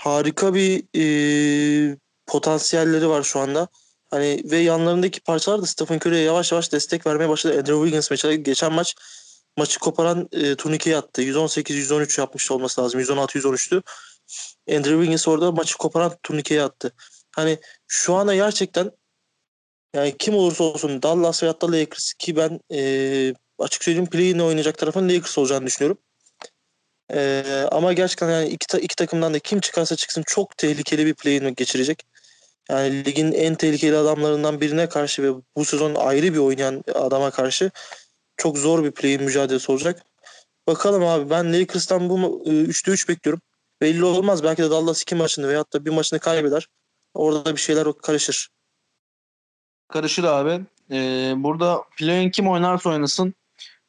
[0.00, 3.68] harika bir e, potansiyelleri var şu anda.
[4.10, 7.52] Hani ve yanlarındaki parçalar da Stephen Curry'e yavaş yavaş destek vermeye başladı.
[7.58, 8.94] Andrew Wiggins mesela geçen maç
[9.56, 11.22] maçı koparan e, turnikeyi attı.
[11.22, 13.00] 118-113 yapmış olması lazım.
[13.00, 13.82] 116-113'tü.
[14.68, 16.92] Andrew Wiggins orada maçı koparan turnikeyi attı.
[17.36, 18.90] Hani şu anda gerçekten
[19.94, 24.78] yani kim olursa olsun Dallas veyahut da Lakers ki ben e, açık söyleyeyim play'in oynayacak
[24.78, 25.98] tarafın Lakers olacağını düşünüyorum.
[27.12, 31.54] E, ama gerçekten yani iki, iki takımdan da kim çıkarsa çıksın çok tehlikeli bir play'in
[31.54, 32.06] geçirecek.
[32.70, 37.70] Yani ligin en tehlikeli adamlarından birine karşı ve bu sezon ayrı bir oynayan adama karşı
[38.36, 40.02] çok zor bir play mücadelesi olacak.
[40.66, 43.42] Bakalım abi ben Lakers'tan bu 3'te 3 bekliyorum.
[43.80, 44.44] Belli olmaz.
[44.44, 46.68] Belki de Dallas iki maçını veyahut da bir maçını kaybeder.
[47.14, 48.48] Orada da bir şeyler karışır.
[49.88, 50.64] Karışır abi.
[50.90, 53.34] Ee, burada play kim oynarsa oynasın.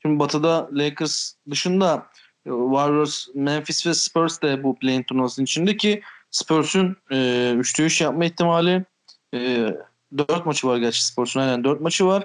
[0.01, 2.11] Şimdi Batı'da Lakers dışında
[2.45, 6.01] Warriors, Memphis ve Spurs de bu play-in turnuvasının içinde ki
[6.32, 7.15] Spurs'un e,
[7.58, 8.86] 3'te 3 yapma ihtimali
[9.34, 9.69] e,
[10.17, 12.23] 4 maçı var gerçi Spurs'un aynen 4 maçı var.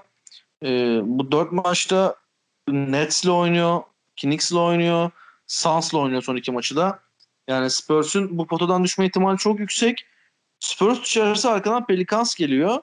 [0.63, 2.17] E, bu 4 maçta
[2.69, 3.83] Nets'le oynuyor,
[4.17, 5.11] Knicks'le oynuyor,
[5.47, 7.01] Suns'la oynuyor son iki maçı da.
[7.49, 10.07] Yani Spurs'un bu potadan düşme ihtimali çok yüksek.
[10.61, 12.79] Spurs dışarısı arkadan Pelicans geliyor.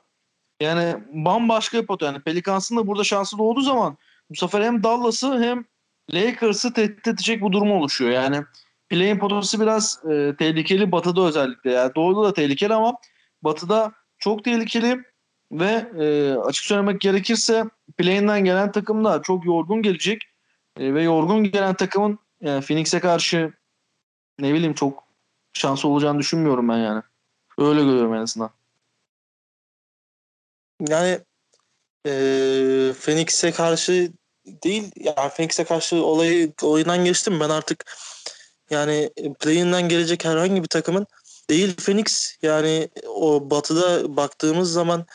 [0.62, 2.06] Yani bambaşka bir pota.
[2.06, 3.98] Yani Pelicans'ın da burada şansı doğduğu zaman
[4.30, 5.66] bu sefer hem Dallas'ı hem
[6.12, 8.12] Lakers'ı tehdit edecek bu durum oluşuyor.
[8.12, 8.44] Yani
[8.90, 11.72] play'in potası biraz e, tehlikeli Batı'da özellikle.
[11.72, 12.98] Yani Doğu'da da tehlikeli ama
[13.42, 15.04] Batı'da çok tehlikeli
[15.52, 17.64] ve e, açık söylemek gerekirse
[17.98, 20.22] play'inden gelen takım da çok yorgun gelecek.
[20.80, 23.54] E, ve yorgun gelen takımın yani Phoenix'e karşı
[24.40, 25.04] ne bileyim çok
[25.54, 27.02] şansı olacağını düşünmüyorum ben yani.
[27.58, 28.50] Öyle görüyorum en azından.
[30.88, 31.20] Yani
[32.06, 32.12] e,
[33.02, 34.12] Phoenix'e karşı
[34.46, 37.86] değil yani Phoenix'e karşı olayı oyundan geçtim ben artık
[38.70, 41.08] yani play'inden gelecek herhangi bir takımın
[41.50, 45.06] değil Phoenix yani o batıda baktığımız zaman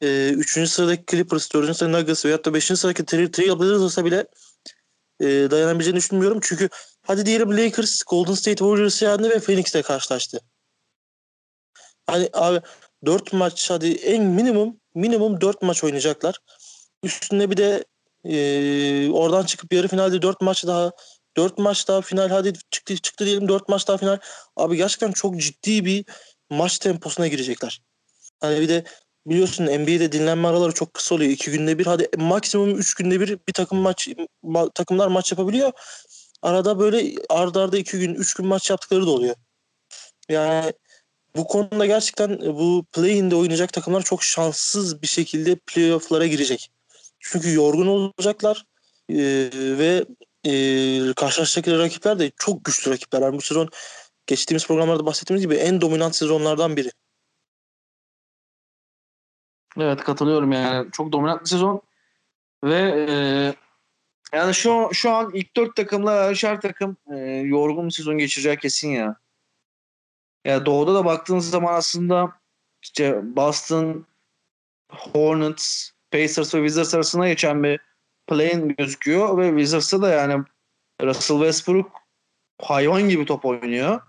[0.00, 0.56] 3.
[0.56, 1.76] E, sıradaki Clippers, 4.
[1.76, 2.64] sıradaki Nuggets veyahut da 5.
[2.64, 4.26] sıradaki Trailblazers olsa bile
[5.20, 6.38] e, dayanabileceğini düşünmüyorum.
[6.42, 6.68] Çünkü
[7.02, 10.40] hadi diyelim Lakers, Golden State Warriors yendi ve Phoenix'le karşılaştı.
[12.06, 12.60] Hani abi
[13.06, 16.38] 4 maç hadi en minimum minimum 4 maç oynayacaklar.
[17.02, 17.84] Üstünde bir de
[18.28, 20.92] e, oradan çıkıp yarı finalde 4 maç daha
[21.36, 24.18] 4 maç daha final hadi çıktı çıktı diyelim 4 maç daha final.
[24.56, 26.04] Abi gerçekten çok ciddi bir
[26.50, 27.82] maç temposuna girecekler.
[28.40, 28.84] Hani bir de
[29.26, 31.30] biliyorsun NBA'de dinlenme araları çok kısa oluyor.
[31.30, 34.08] 2 günde bir hadi maksimum 3 günde bir bir takım maç
[34.42, 35.72] ma, takımlar maç yapabiliyor.
[36.42, 39.34] Arada böyle ardarda arda 2 gün 3 gün maç yaptıkları da oluyor.
[40.28, 40.72] Yani
[41.36, 46.70] bu konuda gerçekten bu play-in'de oynayacak takımlar çok şanssız bir şekilde playoff'lara girecek.
[47.20, 48.64] Çünkü yorgun olacaklar
[49.08, 49.16] e,
[49.54, 50.04] ve
[50.44, 50.52] e,
[51.16, 53.22] karşılaşacakları rakipler de çok güçlü rakipler.
[53.22, 53.68] Yani bu sezon
[54.26, 56.90] geçtiğimiz programlarda bahsettiğimiz gibi en dominant sezonlardan biri.
[59.78, 60.90] Evet katılıyorum yani.
[60.92, 61.82] Çok dominant bir sezon
[62.64, 63.14] ve e,
[64.36, 68.90] yani şu şu an ilk dört takımla her takım e, yorgun bir sezon geçirecek kesin
[68.90, 69.16] ya.
[70.44, 72.32] Yani doğuda da baktığınız zaman aslında
[72.82, 74.06] işte Boston,
[74.90, 77.80] Hornets, Pacers ve Wizards arasında geçen bir
[78.26, 80.44] play gözüküyor ve Wizards'ta da yani
[81.02, 81.90] Russell Westbrook
[82.62, 84.00] hayvan gibi top oynuyor.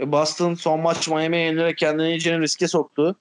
[0.00, 3.16] Boston son maç Miami'ye yenilerek kendini iyice riske soktu.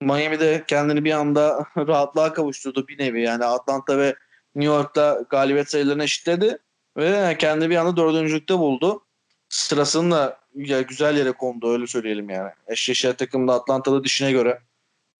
[0.00, 3.22] Miami de kendini bir anda rahatlığa kavuşturdu bir nevi.
[3.22, 4.14] Yani Atlanta ve
[4.54, 6.58] New York'ta galibiyet sayılarını eşitledi
[6.96, 9.04] ve kendini bir anda dördüncülükte buldu.
[9.48, 10.40] Sırasını da
[10.88, 12.50] güzel yere kondu öyle söyleyelim yani.
[12.66, 14.60] Eşleşen takımda Atlanta'da dişine göre.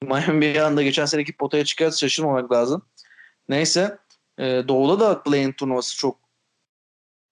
[0.02, 2.82] Miami bir anda geçen seneki potaya çıkarsa şaşırmamak lazım.
[3.48, 3.98] Neyse.
[4.38, 6.18] E, Doğu'da da play turnuvası çok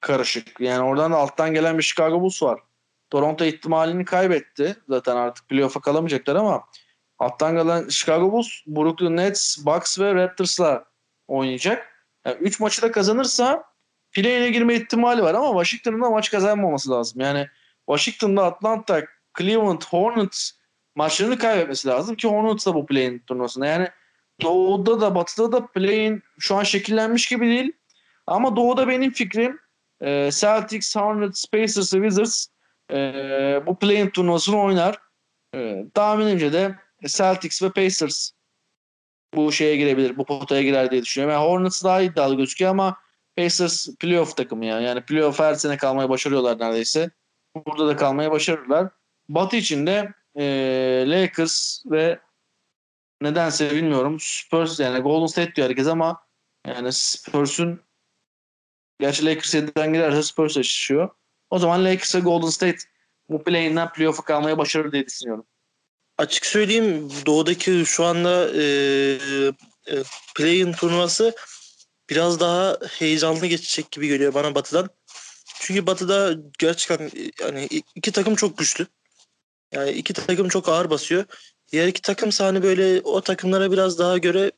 [0.01, 0.61] karışık.
[0.61, 2.61] Yani oradan da alttan gelen bir Chicago Bulls var.
[3.11, 4.77] Toronto ihtimalini kaybetti.
[4.89, 6.65] Zaten artık playoff'a kalamayacaklar ama
[7.19, 10.85] alttan gelen Chicago Bulls, Brooklyn Nets, Bucks ve Raptors'la
[11.29, 12.07] oynayacak.
[12.27, 13.65] Yani üç maçı da kazanırsa
[14.13, 17.21] play-in'e girme ihtimali var ama Washington'ın da maç kazanmaması lazım.
[17.21, 17.47] Yani
[17.87, 19.03] Washington'da Atlanta,
[19.39, 20.53] Cleveland, Hornets
[20.95, 23.67] maçlarını kaybetmesi lazım ki Hornets da bu play-in turnuvasında.
[23.67, 23.89] Yani
[24.43, 27.73] Doğu'da da Batı'da da play-in şu an şekillenmiş gibi değil.
[28.27, 29.61] Ama Doğu'da benim fikrim
[30.01, 32.47] e, Celtics, Hornets, Pacers Wizards
[32.93, 32.97] e,
[33.67, 34.99] bu play-in turnuvasını oynar.
[35.55, 36.75] E, tahminimce de
[37.07, 38.31] Celtics ve Pacers
[39.35, 41.35] bu şeye girebilir, bu potaya girer diye düşünüyorum.
[41.35, 42.97] Yani Hornets daha iddialı gözüküyor ama
[43.37, 44.85] Pacers playoff takımı yani.
[44.85, 47.11] Yani playoff her sene kalmayı başarıyorlar neredeyse.
[47.67, 48.89] Burada da kalmayı başarırlar.
[49.29, 50.45] Batı için de e,
[51.07, 52.21] Lakers ve
[53.23, 56.27] nedense bilmiyorum Spurs yani Golden State diyor herkes ama
[56.67, 57.81] yani Spurs'un
[59.01, 61.11] gerçi Lakers 7'den girerse Spurs eşleşiyor.
[61.51, 62.79] O zaman Lakers ve Golden State
[63.29, 65.47] bu play'inden playoff'a kalmayı başarır diye düşünüyorum.
[66.19, 68.63] Açık söyleyeyim doğudaki şu anda e,
[69.87, 70.03] e,
[70.37, 71.35] play-in turnuvası
[72.11, 74.89] biraz daha heyecanlı geçecek gibi geliyor bana batıdan.
[75.61, 78.87] Çünkü batıda gerçekten yani iki takım çok güçlü.
[79.73, 81.25] Yani iki takım çok ağır basıyor.
[81.73, 84.53] Diğer iki takım hani böyle o takımlara biraz daha göre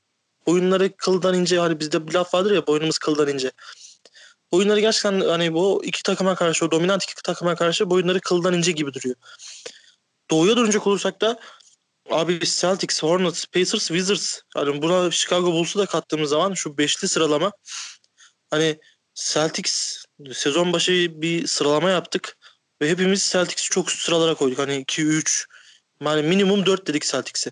[0.46, 1.58] oyunları kıldan ince.
[1.58, 3.50] Hani bizde bir laf vardır ya boynumuz kıldan ince.
[4.50, 8.72] Oyunları gerçekten hani bu iki takıma karşı o dominant iki takıma karşı boyunları kıldan ince
[8.72, 9.16] gibi duruyor.
[10.30, 11.40] Doğuya dönecek olursak da
[12.10, 17.52] abi Celtics, Hornets, Pacers, Wizards hani buna Chicago Bulls'u da kattığımız zaman şu beşli sıralama
[18.50, 18.80] hani
[19.14, 22.36] Celtics sezon başı bir sıralama yaptık
[22.82, 24.58] ve hepimiz Celtics'i çok üst sıralara koyduk.
[24.58, 25.46] Hani 2 3
[26.00, 27.50] yani minimum 4 dedik Celtics'e.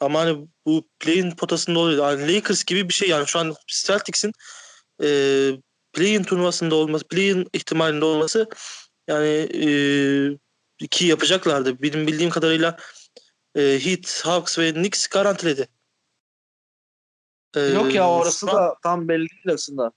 [0.00, 2.10] Ama hani bu play-in potasında oluyor.
[2.10, 4.32] Yani Lakers gibi bir şey yani şu an Celtics'in
[5.02, 5.08] e,
[5.92, 8.48] play-in turnuvasında olması, play-in ihtimalinde olması
[9.08, 9.48] yani
[10.80, 11.82] e, ki yapacaklardı.
[11.82, 12.76] Benim bildiğim kadarıyla
[13.54, 15.68] e, Heat, Hawks ve Knicks garantiledi.
[17.56, 19.92] E, Yok ya orası da tam belli değil aslında.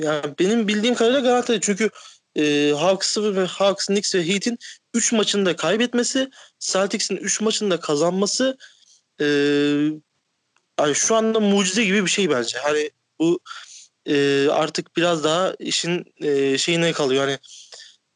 [0.00, 1.60] Yani benim bildiğim kadarıyla garantiledi.
[1.60, 1.90] Çünkü
[2.36, 4.58] e, Hawks ve Hawks, Knicks ve Heat'in
[4.94, 8.58] 3 maçında kaybetmesi, Celtics'in 3 maçında kazanması
[9.20, 9.26] e,
[10.80, 12.58] yani şu anda mucize gibi bir şey bence.
[12.58, 13.40] Hani bu
[14.06, 17.24] e, artık biraz daha işin e, şeyine kalıyor.
[17.24, 17.38] Hani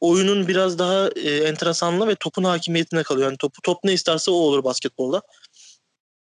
[0.01, 3.29] oyunun biraz daha e, enteresanlığı ve topun hakimiyetine kalıyor.
[3.29, 5.23] Yani topu top ne isterse o olur basketbolda.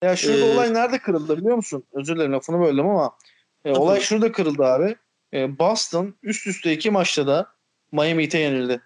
[0.03, 1.85] Ya şurada ee, olay nerede kırıldı biliyor musun?
[1.93, 3.17] Özür dilerim lafını böldüm ama
[3.65, 4.97] e, olay şurada kırıldı abi.
[5.35, 7.47] E, Boston üst üste iki maçta da
[7.93, 8.81] Miami Heat'e yenildi.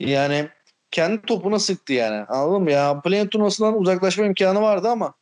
[0.00, 0.48] Yani
[0.90, 2.24] kendi topuna sıktı yani.
[2.28, 3.00] Anladın mı ya?
[3.00, 5.14] Play turnuvasından uzaklaşma imkanı vardı ama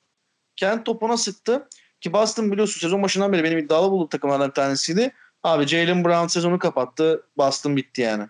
[0.57, 1.69] kendi topuna sıktı.
[2.01, 5.13] Ki Boston biliyorsun sezon başından beri benim iddialı bulduğum takımlardan bir tanesiydi.
[5.43, 7.27] Abi Jalen Brown sezonu kapattı.
[7.37, 8.27] Boston bitti yani.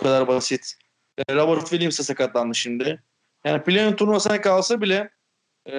[0.00, 0.74] Bu kadar basit.
[1.18, 3.02] E, Robert Williams da sakatlandı şimdi.
[3.44, 5.10] Yani play turnuvasına kalsa bile
[5.66, 5.76] e,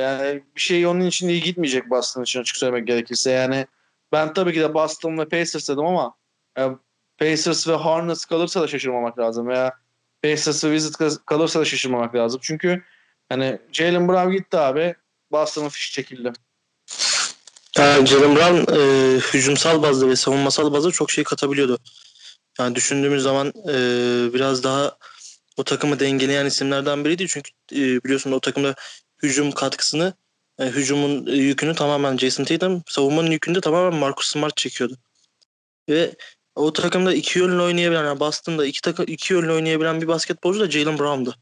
[0.00, 3.30] yani bir şey onun için iyi gitmeyecek Boston için açık söylemek gerekirse.
[3.30, 3.66] Yani
[4.12, 6.14] ben tabii ki de Boston ve Pacers dedim ama
[6.58, 6.62] e,
[7.18, 9.72] Pacers ve Hornets kalırsa da şaşırmamak lazım veya
[10.22, 12.40] Pacers ve Wizards kalırsa da şaşırmamak lazım.
[12.44, 12.82] Çünkü
[13.28, 14.94] hani Jalen Brown gitti abi.
[15.32, 16.32] Boston'ın fişi çekildi.
[17.78, 21.78] Yani Jalen Brown e, hücumsal bazda ve savunmasal bazda çok şey katabiliyordu.
[22.58, 23.74] Yani düşündüğümüz zaman e,
[24.34, 24.96] biraz daha
[25.56, 27.26] o takımı dengeleyen isimlerden biriydi.
[27.28, 28.74] Çünkü e, biliyorsun o takımda
[29.22, 30.14] hücum katkısını,
[30.58, 34.96] e, hücumun yükünü tamamen Jason Tatum, savunmanın yükünü de tamamen Marcus Smart çekiyordu.
[35.88, 36.14] Ve
[36.54, 40.70] o takımda iki yönlü oynayabilen, yani Boston'da iki, takım, iki yönlü oynayabilen bir basketbolcu da
[40.70, 41.34] Jalen Brown'du.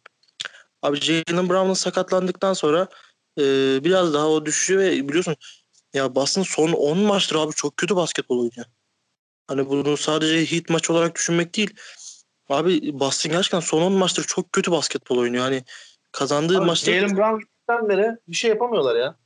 [0.82, 2.88] Abi Jalen Brown'un sakatlandıktan sonra
[3.38, 3.44] e,
[3.84, 5.36] biraz daha o düşüşü ve biliyorsun
[5.94, 8.66] ya Boston son 10 maçtır abi çok kötü basketbol oynuyor.
[9.46, 11.74] Hani bunu sadece hit maç olarak düşünmek değil.
[12.48, 15.44] Abi Boston gerçekten son 10 maçtır çok kötü basketbol oynuyor.
[15.44, 15.64] Hani
[16.12, 16.92] kazandığı abi, maçta...
[16.92, 19.21] Jalen Brown gittikten beri bir şey yapamıyorlar ya.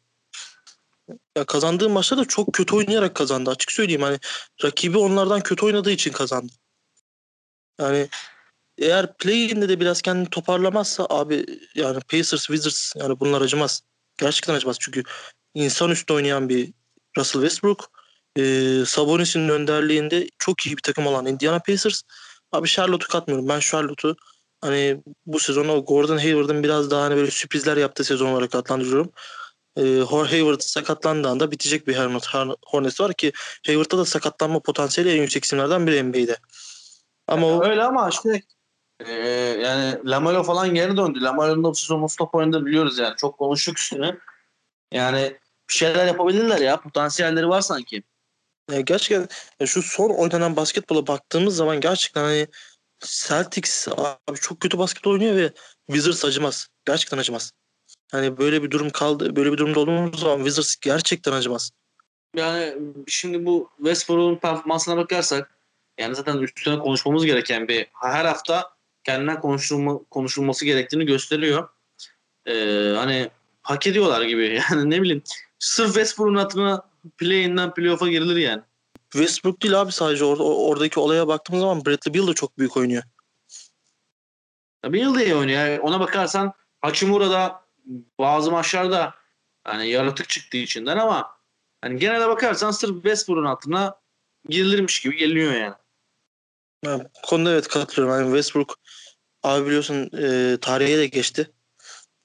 [1.37, 3.51] Ya kazandığı maçta da çok kötü oynayarak kazandı.
[3.51, 4.19] Açık söyleyeyim hani
[4.65, 6.53] rakibi onlardan kötü oynadığı için kazandı.
[7.81, 8.09] Yani
[8.79, 13.83] eğer play-in'de de biraz kendini toparlamazsa abi yani Pacers, Wizards yani bunlar acımaz.
[14.19, 15.03] Gerçekten acımaz çünkü
[15.55, 16.73] insan üstü oynayan bir
[17.19, 17.91] Russell Westbrook
[18.39, 18.43] e,
[18.87, 22.03] Sabonis'in önderliğinde çok iyi bir takım olan Indiana Pacers.
[22.53, 23.49] Abi Charlotte'u katmıyorum.
[23.49, 24.17] Ben Charlotte'u
[24.61, 29.13] hani bu sezonu Gordon Hayward'ın biraz daha hani böyle sürprizler yaptığı sezon olarak adlandırıyorum.
[29.77, 31.97] E, Hayward sakatlandığı anda bitecek bir
[32.67, 33.33] Hornets var ki
[33.67, 36.37] Hayward'da da sakatlanma potansiyeli en yüksek isimlerden biri NBA'de.
[37.27, 37.65] Ama yani o...
[37.65, 38.43] Öyle ama işte
[39.01, 39.13] e,
[39.63, 41.23] yani Lamelo falan geri döndü.
[41.23, 43.17] Lamelo'nun da bu sezon non-stop oynadığı biliyoruz yani.
[43.17, 44.17] Çok konuştuk üstüne.
[44.93, 45.37] Yani
[45.71, 46.81] bir şeyler yapabilirler ya.
[46.81, 48.03] Potansiyelleri var sanki.
[48.71, 49.29] Ya gerçekten
[49.61, 52.47] ya şu son oynanan basketbola baktığımız zaman gerçekten hani
[53.01, 53.89] Celtics
[54.27, 55.53] abi çok kötü basketbol oynuyor ve
[55.87, 56.69] Wizards acımaz.
[56.85, 57.53] Gerçekten acımaz.
[58.13, 59.37] Hani böyle bir durum kaldı.
[59.37, 61.71] Böyle bir durumda olduğumuz zaman Wizards gerçekten acımaz.
[62.37, 62.75] Yani
[63.07, 65.59] şimdi bu Westbrook'un performansına bakarsak
[65.99, 68.71] yani zaten üstüne konuşmamız gereken bir her hafta
[69.05, 71.69] kendinden konuşulma, konuşulması gerektiğini gösteriyor.
[72.47, 73.31] Ee, hani
[73.63, 74.61] hak ediyorlar gibi.
[74.71, 75.23] Yani ne bileyim
[75.59, 76.83] sırf Westbrook'un hatırına
[77.19, 78.63] play-in'den playoff'a girilir yani.
[79.13, 83.03] Westbrook değil abi sadece orada oradaki olaya baktığımız zaman Bradley Beal de çok büyük oynuyor.
[84.85, 85.67] Beal de iyi oynuyor.
[85.67, 87.66] Yani ona bakarsan Hachimura'da
[88.19, 89.15] bazı maçlarda
[89.65, 91.37] hani yaratık çıktığı içinden ama
[91.81, 94.01] hani genelde bakarsan sırf Westbrook'un altına
[94.49, 95.75] girilirmiş gibi geliyor yani.
[96.85, 98.19] bu konuda evet katılıyorum.
[98.19, 98.79] Yani Westbrook
[99.43, 101.51] abi biliyorsun e, tarihe de geçti.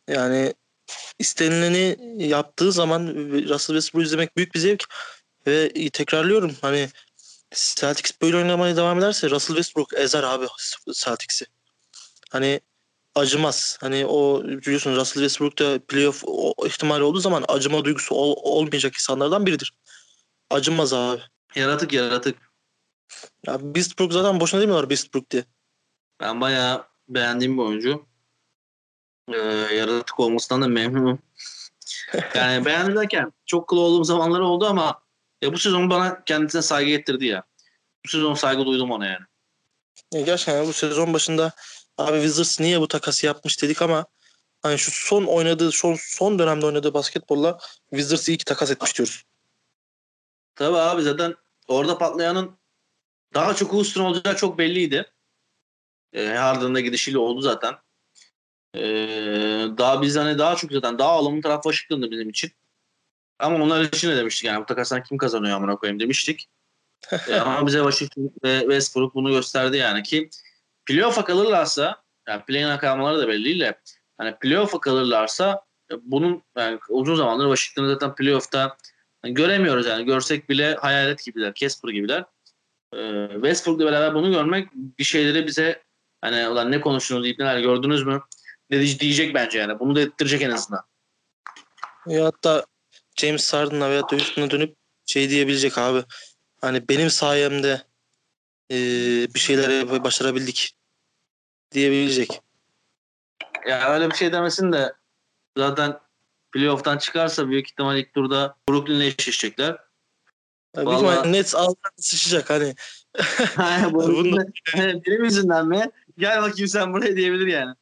[0.08, 0.54] Yani
[1.20, 1.98] istenileni
[2.28, 4.84] yaptığı zaman Russell Westbrook izlemek büyük bir zevk.
[5.48, 6.90] Ve tekrarlıyorum hani
[7.52, 10.46] Celtics böyle oynamaya devam ederse Russell Westbrook ezer abi
[10.94, 11.46] Celtics'i.
[12.30, 12.62] Hani
[13.16, 13.78] acımaz.
[13.82, 16.24] Hani o biliyorsun Russell Westbrook da playoff
[16.66, 19.74] ihtimali olduğu zaman acıma duygusu ol, olmayacak insanlardan biridir.
[20.50, 21.22] Acımaz abi.
[21.56, 22.38] Yaratık yaratık.
[23.48, 25.46] Ya Westbrook zaten boşuna demiyorlar Westbrook diye.
[26.20, 28.06] Ben bayağı beğendiğim bir oyuncu.
[29.34, 29.38] Ee,
[29.76, 31.20] yaratık olmasından da memnunum.
[32.36, 35.02] yani beğendim derken çok kıl olduğum zamanları oldu ama
[35.42, 37.44] ya bu sezon bana kendisine saygı getirdi ya.
[38.06, 39.26] Bu sezon saygı duydum ona yani.
[40.14, 41.52] Ya gerçekten bu sezon başında
[42.08, 44.06] abi Wizards niye bu takası yapmış dedik ama
[44.62, 47.60] hani şu son oynadığı son, son dönemde oynadığı basketbolla
[47.90, 49.24] Wizards iyi ki takas etmiş diyoruz.
[50.56, 51.36] Tabii abi zaten
[51.68, 52.60] orada patlayanın
[53.34, 55.14] daha çok Houston olacağı çok belliydi.
[56.14, 57.76] E, Harden'da gidişiyle oldu zaten.
[58.76, 58.82] E,
[59.78, 62.52] daha biz hani daha çok zaten daha alımlı taraf Washington'dı bizim için.
[63.40, 66.50] Ama onlar için de demiştik yani bu takasdan kim kazanıyor amına koyayım demiştik.
[67.28, 70.30] e, ama bize Washington ve Westbrook bunu gösterdi yani ki
[70.92, 73.80] playoff'a kalırlarsa yani play'ine kalmaları da belli değil de
[74.18, 78.78] hani playoff'a kalırlarsa e, bunun yani uzun zamandır Washington'ı zaten playoff'ta
[79.26, 82.26] yani göremiyoruz yani görsek bile hayalet gibiler, Casper gibiler.
[82.96, 85.84] Ee, Westbrook'la beraber bunu görmek bir şeyleri bize
[86.22, 88.22] hani ulan ne konuştunuz deyip neler gördünüz mü?
[88.70, 89.80] Ne diyecek bence yani.
[89.80, 90.84] Bunu da ettirecek en azından.
[92.08, 92.66] Ya hatta
[93.16, 94.76] James Harden'a veya da dönüp
[95.06, 96.04] şey diyebilecek abi.
[96.62, 97.82] Hani benim sayemde
[98.72, 98.76] e,
[99.34, 100.76] bir şeyler başarabildik
[101.72, 102.42] diyebilecek.
[103.68, 104.94] Ya öyle bir şey demesin de
[105.58, 106.00] zaten
[106.52, 109.78] playoff'tan çıkarsa büyük ihtimal ilk turda Brooklyn'le eşleşecekler.
[110.76, 111.32] Ya Vallahi...
[111.32, 112.76] Nets altına sıçacak hani.
[115.06, 115.92] Benim yüzünden mi?
[116.18, 117.76] Gel bakayım sen buraya diyebilir yani.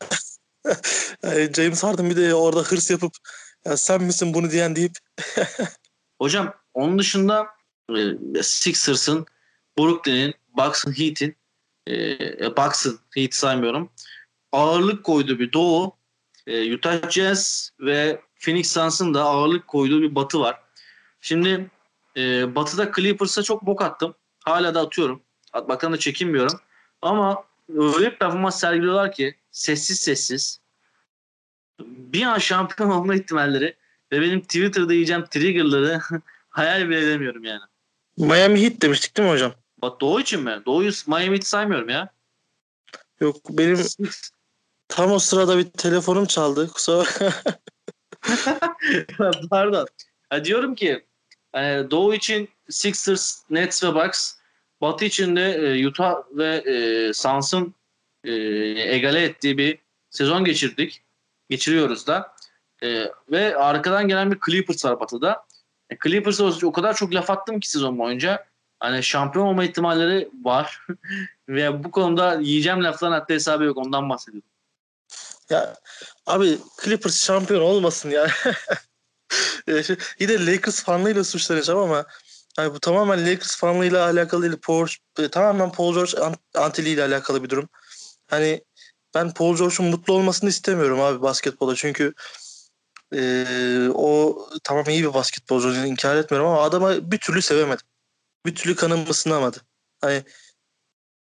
[1.24, 3.14] yani James Harden bir de orada hırs yapıp
[3.66, 4.98] ya sen misin bunu diyen deyip.
[6.22, 7.48] Hocam onun dışında
[7.98, 9.26] e, Sixers'ın,
[9.78, 11.36] Brooklyn'in, Bucks'ın, Heat'in
[11.90, 13.92] e, Bucks'ın, Heat saymıyorum.
[14.52, 15.96] Ağırlık koyduğu bir doğu.
[16.48, 20.60] E, Utah Jazz ve Phoenix Suns'ın da ağırlık koyduğu bir batı var.
[21.22, 21.70] Şimdi
[22.18, 24.16] e, batıda Clippers'a çok bok attım.
[24.46, 25.22] Hala da atıyorum.
[25.54, 26.60] Atmaktan da çekinmiyorum.
[27.02, 30.60] Ama öyle bir performans sergiliyorlar ki sessiz sessiz
[31.80, 33.76] bir an şampiyon olma ihtimalleri
[34.12, 36.00] ve benim Twitter'da yiyeceğim triggerları
[36.50, 37.62] hayal bile edemiyorum yani.
[38.18, 39.54] Miami Heat demiştik değil mi hocam?
[39.82, 40.62] Bak Doğu için mi?
[40.66, 42.10] Doğu'yu Miami Heat saymıyorum ya.
[43.20, 43.86] Yok benim
[44.88, 46.72] tam o sırada bir telefonum çaldı.
[46.72, 47.04] Kusura
[49.50, 49.88] Pardon.
[50.32, 51.06] Ya diyorum ki
[51.56, 54.36] yani Doğu için Sixers, Nets ve Bucks
[54.82, 57.74] Batı için de e, Utah ve e, Suns'ın
[58.24, 58.32] e,
[58.96, 61.02] egale ettiği bir sezon geçirdik.
[61.50, 62.36] Geçiriyoruz da.
[62.84, 65.46] E, ve arkadan gelen bir Clippers var Batı'da.
[65.90, 68.49] E, Clippers'a o kadar çok laf attım ki sezon boyunca.
[68.80, 70.88] Hani şampiyon olma ihtimalleri var.
[71.50, 73.78] ve bu konuda yiyeceğim lafların hatta hesabı yok.
[73.78, 74.50] Ondan bahsediyorum.
[75.50, 75.76] Ya
[76.26, 78.28] abi Clippers şampiyon olmasın ya.
[80.20, 82.06] Yine Lakers fanlığıyla suçlanacağım ama
[82.58, 84.58] yani bu tamamen Lakers fanlığıyla alakalı değil.
[84.62, 84.88] Paul,
[85.20, 86.12] e, tamamen Paul George
[86.56, 87.70] antili ile alakalı bir durum.
[88.28, 88.64] Hani
[89.16, 91.76] ben Paul George'un mutlu olmasını istemiyorum abi basketbola.
[91.76, 92.14] Çünkü
[93.16, 93.46] e,
[93.94, 97.86] o tamam iyi bir basketbolcu inkar etmiyorum ama adama bir türlü sevemedim.
[98.46, 99.58] Bir türlü kanım ısınamadı.
[100.02, 100.24] Hani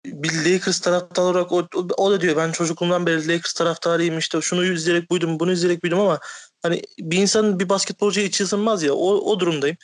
[0.05, 4.65] bir Lakers taraftarı olarak o, o da diyor ben çocukluğumdan beri Lakers taraftarıyım işte şunu
[4.65, 6.21] izleyerek buydum bunu izleyerek buydum ama
[6.63, 9.77] hani bir insanın bir basketbolcuya içi ısınmaz ya o, o durumdayım.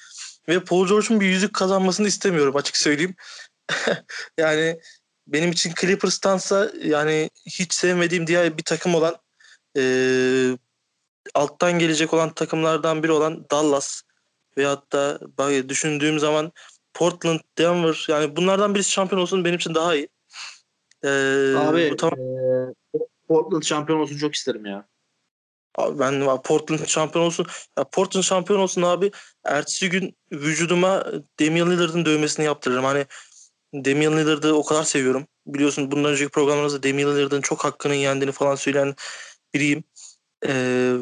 [0.49, 3.15] Ve Paul George'un bir yüzük kazanmasını istemiyorum açık söyleyeyim.
[4.39, 4.81] yani
[5.27, 9.17] benim için Clippers'tansa yani hiç sevmediğim diğer bir takım olan
[9.77, 9.83] e,
[11.35, 14.03] alttan gelecek olan takımlardan biri olan Dallas
[14.57, 15.21] veyahut da
[15.69, 16.53] düşündüğüm zaman
[16.95, 20.09] Portland, Denver yani bunlardan birisi şampiyon olsun benim için daha iyi.
[21.05, 22.13] Ee, Abi bu tam...
[22.13, 24.89] e, Portland şampiyon olsun çok isterim ya.
[25.75, 27.47] Abi ben Portland şampiyon olsun.
[27.79, 29.11] Ya Portland şampiyon olsun abi.
[29.45, 31.07] Ertesi gün vücuduma
[31.41, 32.85] Damian Lillard'ın dövmesini yaptırırım.
[32.85, 33.07] Hani
[33.75, 35.27] Damian Lillard'ı o kadar seviyorum.
[35.47, 38.95] Biliyorsun bundan önceki programlarımızda Damian Lillard'ın çok hakkının yendiğini falan söyleyen
[39.55, 39.85] biriyim.
[40.47, 40.95] Ee,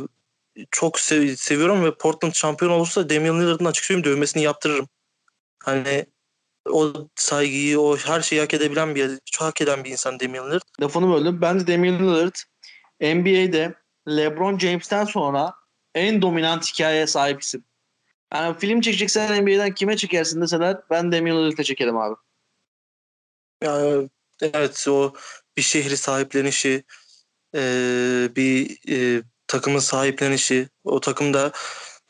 [0.71, 4.89] çok sev- seviyorum ve Portland şampiyon olursa Damian Lillard'ın açık söyleyeyim dövmesini yaptırırım.
[5.65, 6.07] Hani
[6.71, 10.63] o saygıyı, o her şeyi hak edebilen bir, çok hak eden bir insan Damian Lillard.
[10.81, 11.41] Lafını böldüm.
[11.43, 12.35] Bence Damian Lillard
[13.01, 13.75] NBA'de
[14.09, 15.55] LeBron James'ten sonra
[15.95, 17.65] en dominant hikayeye sahip isim.
[18.35, 22.15] Yani film çekeceksen NBA'den kime çekersin deseler ben Damian Lillard'ı çekerim abi.
[23.63, 24.09] Yani
[24.41, 25.15] evet o
[25.57, 26.85] bir şehri sahiplenişi,
[28.35, 31.53] bir takımın sahiplenişi, o takımda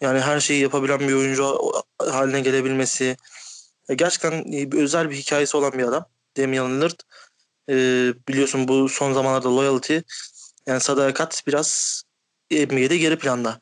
[0.01, 3.17] yani her şeyi yapabilen bir oyuncu haline gelebilmesi.
[3.89, 6.07] E, gerçekten özel bir hikayesi olan bir adam.
[6.37, 7.01] Damian Lillard.
[7.71, 7.75] E,
[8.29, 9.99] biliyorsun bu son zamanlarda loyalty
[10.67, 12.03] yani sadakat biraz
[12.51, 13.61] NBA'de geri planda.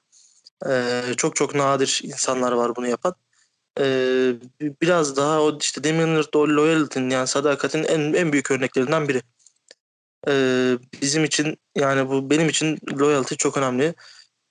[0.68, 3.14] E, çok çok nadir insanlar var bunu yapan.
[3.80, 3.84] E,
[4.60, 9.22] biraz daha o işte Damian Lillard o loyalty'nin yani sadakatin en, en büyük örneklerinden biri.
[10.28, 10.32] E,
[11.02, 13.94] bizim için yani bu benim için loyalty çok önemli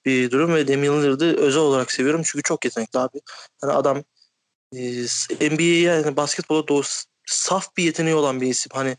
[0.06, 3.22] bir durum ve Damian Lillard'ı özel olarak seviyorum çünkü çok yetenekli abi.
[3.64, 4.04] Yani adam
[4.76, 4.80] e,
[5.52, 6.86] NBA'ye yani basketbola doğru
[7.26, 8.70] saf bir yeteneği olan bir isim.
[8.74, 8.98] Hani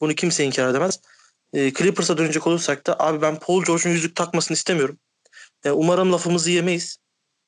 [0.00, 1.00] bunu kimse inkar edemez.
[1.52, 4.98] E, Clippers'a dönecek olursak da abi ben Paul George'un yüzük takmasını istemiyorum.
[5.64, 6.98] E, umarım lafımızı yemeyiz.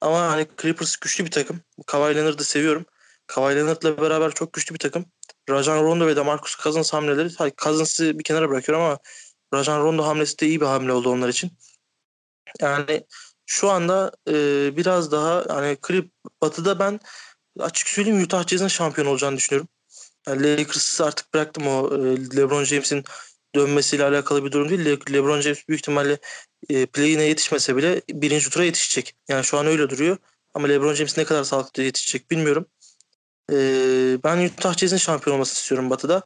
[0.01, 1.61] Ama hani Clippers güçlü bir takım.
[1.87, 2.87] Kawhi Leonard'ı seviyorum.
[3.27, 5.05] Kawhi Leonard'la beraber çok güçlü bir takım.
[5.51, 7.31] Rajan Rondo ve de Marcus Cousins hamleleri.
[7.39, 8.99] Hayır, Cousins'ı bir kenara bırakıyorum ama
[9.55, 11.53] Rajan Rondo hamlesi de iyi bir hamle oldu onlar için.
[12.61, 13.07] Yani
[13.47, 14.33] şu anda e,
[14.77, 17.01] biraz daha hani Clip Batı'da ben
[17.59, 19.69] açık söyleyeyim Utah Jazz'ın şampiyon olacağını düşünüyorum.
[20.29, 22.01] Yani Lakers'ı artık bıraktım o e,
[22.37, 23.05] LeBron James'in
[23.55, 24.85] dönmesiyle alakalı bir durum değil.
[24.85, 26.19] Le- LeBron James büyük ihtimalle
[26.69, 29.17] e, play'ine yetişmese bile birinci tura yetişecek.
[29.29, 30.17] Yani şu an öyle duruyor.
[30.55, 32.67] Ama LeBron James ne kadar sağlıklı yetişecek bilmiyorum.
[33.53, 33.57] E,
[34.25, 36.23] ben Utah Jazz'in şampiyon olmasını istiyorum Batı'da.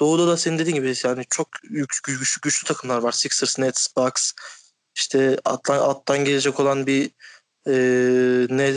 [0.00, 3.12] Doğu'da da senin dediğin gibi yani çok güçlü, güçlü, güçlü takımlar var.
[3.12, 4.32] Sixers, Nets, Bucks.
[4.98, 7.10] İşte alttan, alttan gelecek olan bir
[7.66, 7.72] e,
[8.50, 8.74] ne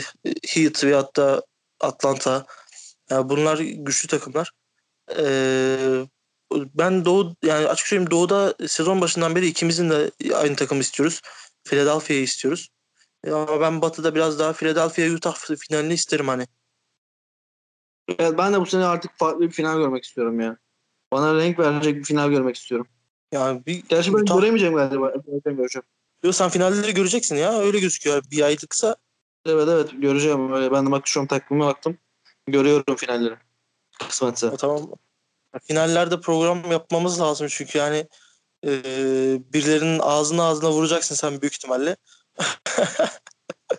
[0.47, 1.41] Heat ve hatta
[1.79, 2.45] Atlanta.
[3.09, 4.51] Yani bunlar güçlü takımlar.
[5.17, 5.25] E,
[6.53, 11.21] ben Doğu yani açık söyleyeyim Doğu'da sezon başından beri ikimizin de aynı takım istiyoruz.
[11.63, 12.69] Philadelphia'yı istiyoruz.
[13.23, 16.47] E, ama ben Batı'da biraz daha Philadelphia Utah finalini isterim hani.
[18.19, 20.57] Evet, ben de bu sene artık farklı bir final görmek istiyorum ya.
[21.11, 22.87] Bana renk verecek bir final görmek istiyorum.
[23.31, 25.09] Yani bir Gerçi ben Utah- göremeyeceğim galiba.
[25.09, 25.85] Göreceğim, göreceğim.
[26.23, 27.59] Yo, sen finalleri göreceksin ya.
[27.59, 28.23] Öyle gözüküyor.
[28.31, 28.95] Bir aylıksa
[29.45, 30.53] Evet evet göreceğim.
[30.53, 30.71] Öyle.
[30.71, 31.97] Ben de bak şu an takvime baktım.
[32.47, 33.35] Görüyorum finalleri.
[33.99, 34.47] Kısmetse.
[34.47, 34.91] Ya tamam.
[35.63, 38.07] Finallerde program yapmamız lazım çünkü yani
[38.65, 38.71] e,
[39.53, 41.95] birilerinin ağzına ağzına vuracaksın sen büyük ihtimalle.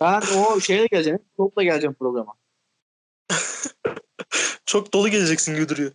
[0.01, 1.19] Ben o şeyle geleceğim.
[1.37, 2.33] Topla geleceğim programa.
[4.65, 5.91] Çok dolu geleceksin gibi duruyor.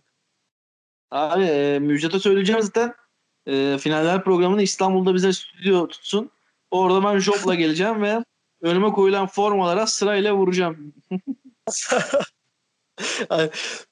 [1.11, 2.95] Abi e, Müjdat'a söyleyeceğim zaten.
[3.47, 6.31] E, finaller programını İstanbul'da bize stüdyo tutsun.
[6.71, 8.23] Orada ben jopla geleceğim ve
[8.61, 10.93] önüme koyulan formalara sırayla vuracağım.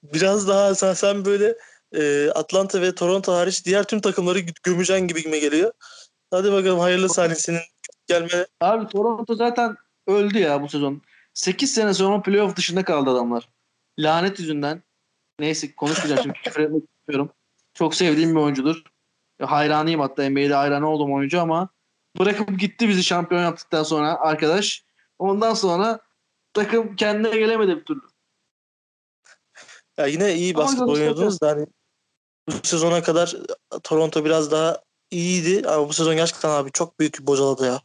[0.03, 1.55] Biraz daha sen, sen böyle
[1.95, 5.71] e, Atlanta ve Toronto hariç diğer tüm takımları gö- gömeceksin gibi gibi geliyor.
[6.31, 7.59] Hadi bakalım hayırlı sahne senin
[8.07, 8.45] gelmene.
[8.61, 9.75] Abi Toronto zaten
[10.07, 11.01] öldü ya bu sezon.
[11.33, 13.49] 8 sene sonra playoff dışında kaldı adamlar.
[13.99, 14.83] Lanet yüzünden.
[15.39, 17.31] Neyse konuşmayacağım şimdi küfür etmek istiyorum.
[17.73, 18.83] Çok sevdiğim bir oyuncudur.
[19.41, 21.69] Hayranıyım hatta NBA'de hayranı olduğum oyuncu ama
[22.19, 24.85] bırakıp gitti bizi şampiyon yaptıktan sonra arkadaş.
[25.19, 25.99] Ondan sonra
[26.53, 28.01] takım kendine gelemedi bir türlü.
[29.97, 31.67] Ya yine iyi basketbol oynuyordunuz da hani
[32.47, 33.35] bu sezona kadar
[33.83, 37.81] Toronto biraz daha iyiydi ama bu sezon gerçekten abi çok büyük bir bocaladı ya.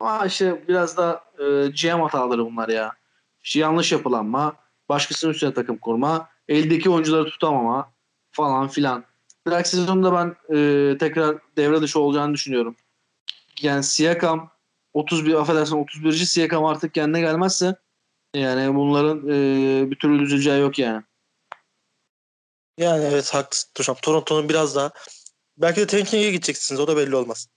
[0.00, 2.92] Ama işte biraz da e, GM hataları bunlar ya.
[3.42, 4.56] İşte yanlış yapılanma,
[4.88, 7.92] başkasının üstüne takım kurma, eldeki oyuncuları tutamama
[8.32, 9.04] falan filan.
[9.46, 12.76] Bir dahaki sezonda ben e, tekrar devre dışı olacağını düşünüyorum.
[13.62, 14.50] Yani Siakam
[14.94, 16.12] 31 affedersin 31.
[16.12, 17.76] Siakam artık kendine gelmezse
[18.34, 21.02] yani bunların e, bir türlü düzeleceği yok yani.
[22.78, 23.96] Yani evet haklısın hocam.
[24.02, 24.90] Toronto'nun biraz daha
[25.56, 27.48] belki de tanking'e gideceksiniz o da belli olmaz.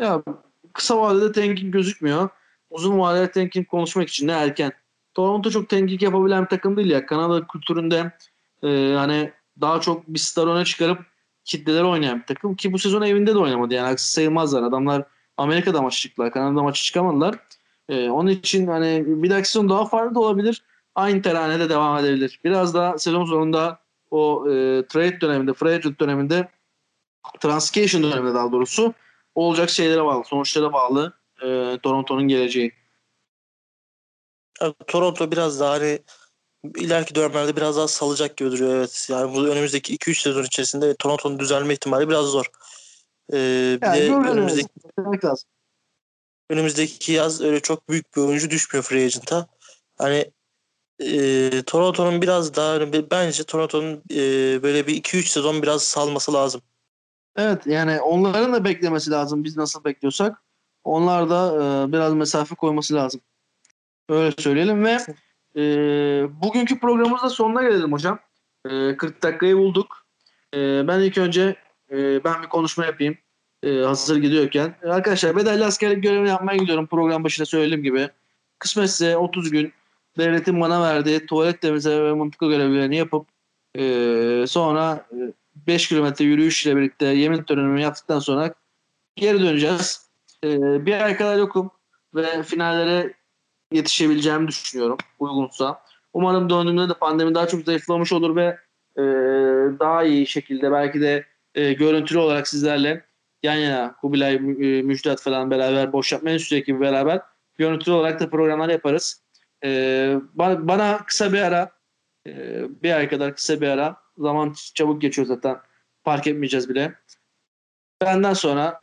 [0.00, 0.22] Ya
[0.72, 2.28] kısa vadede tanking gözükmüyor.
[2.70, 4.72] Uzun vadede tanking konuşmak için de erken.
[5.14, 7.06] Toronto çok tanking yapabilen bir takım değil ya.
[7.06, 8.12] Kanada kültüründe
[8.62, 10.98] e, hani daha çok bir star öne çıkarıp
[11.44, 14.62] kitleleri oynayan bir takım ki bu sezon evinde de oynamadı yani haksız sayılmazlar.
[14.62, 15.04] Adamlar
[15.36, 16.32] Amerika'da maç çıktılar.
[16.32, 17.34] Kanada'da maçı çıkamadılar.
[17.88, 20.62] E, onun için hani bir dahaki sezon daha farklı da olabilir.
[20.94, 22.40] Aynı teranede devam edebilir.
[22.44, 23.80] Biraz daha sezon sonunda
[24.10, 24.52] o e,
[24.86, 26.48] trade döneminde, free agent döneminde
[27.40, 28.94] transcation döneminde daha doğrusu
[29.34, 32.72] olacak şeylere bağlı, sonuçlara bağlı e, Toronto'nun geleceği.
[34.86, 35.98] Toronto biraz daha hani
[36.64, 39.06] ileriki dönemlerde biraz daha salacak gibi duruyor evet.
[39.10, 42.46] Yani bu önümüzdeki 2-3 sezon içerisinde Toronto'nun düzelme ihtimali biraz zor.
[43.32, 44.68] Ee, bir Yani de önümüzdeki,
[45.24, 45.48] lazım.
[46.50, 49.46] önümüzdeki yaz öyle çok büyük bir oyuncu düşmüyor free agent'a.
[49.98, 50.30] Hani
[51.00, 54.18] e, Toronto'nun biraz daha bence Toronto'nun e,
[54.62, 56.62] böyle bir 2-3 sezon biraz salması lazım.
[57.36, 60.42] Evet yani onların da beklemesi lazım biz nasıl bekliyorsak.
[60.84, 63.20] Onlar da e, biraz mesafe koyması lazım.
[64.08, 64.98] Öyle söyleyelim ve
[65.58, 65.62] e,
[66.42, 68.18] bugünkü programımızda sonuna gelelim hocam.
[68.70, 70.06] E, 40 dakikayı bulduk.
[70.54, 71.56] E, ben ilk önce
[71.92, 73.18] e, ben bir konuşma yapayım.
[73.62, 74.74] E, hazır gidiyorken.
[74.82, 76.86] E, arkadaşlar bedelli askerlik görevini yapmaya gidiyorum.
[76.86, 78.08] Program başında söylediğim gibi.
[78.58, 79.72] Kısmetse 30 gün
[80.18, 83.26] devletin bana verdiği tuvalet temizleme ve mıntıka görevlerini yapıp
[83.78, 85.16] e, sonra e,
[85.66, 88.54] 5 kilometre yürüyüş ile birlikte yemin törenimi yaptıktan sonra
[89.16, 90.08] geri döneceğiz.
[90.44, 91.70] Ee, bir ay kadar yokum
[92.14, 93.14] ve finallere
[93.72, 95.82] yetişebileceğimi düşünüyorum uygunsa.
[96.12, 98.58] Umarım döndüğümde de pandemi daha çok zayıflamış olur ve
[98.96, 99.02] e,
[99.78, 103.04] daha iyi şekilde belki de e, görüntülü olarak sizlerle
[103.42, 107.20] yan yana Kubilay, e, Müjdat falan beraber boş yapma enstitüsü beraber
[107.58, 109.22] görüntülü olarak da programlar yaparız.
[109.64, 111.72] E, bana, bana kısa bir ara
[112.26, 115.56] e, bir ay kadar kısa bir ara zaman çabuk geçiyor zaten
[116.04, 116.94] fark etmeyeceğiz bile.
[118.02, 118.80] Benden sonra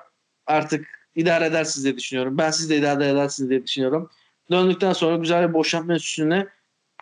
[0.48, 2.38] artık idare edersiniz diye düşünüyorum.
[2.38, 4.10] Ben siz de idare edersiniz diye düşünüyorum.
[4.52, 6.48] Döndükten sonra güzel bir boşanma enstitüsüne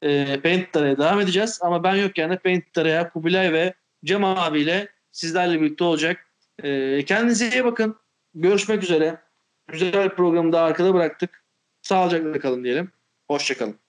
[0.02, 1.60] e, Paint Tara'ya devam edeceğiz.
[1.62, 3.74] Ama ben yokken de Paint Tara'ya Kubilay ve
[4.06, 6.26] Cem abiyle sizlerle birlikte olacak.
[6.64, 7.96] E, kendinize iyi bakın.
[8.36, 9.18] Görüşmek üzere.
[9.68, 11.44] Güzel bir programı da arkada bıraktık.
[11.82, 12.92] Sağlıcakla kalın diyelim.
[13.28, 13.83] Hoşçakalın.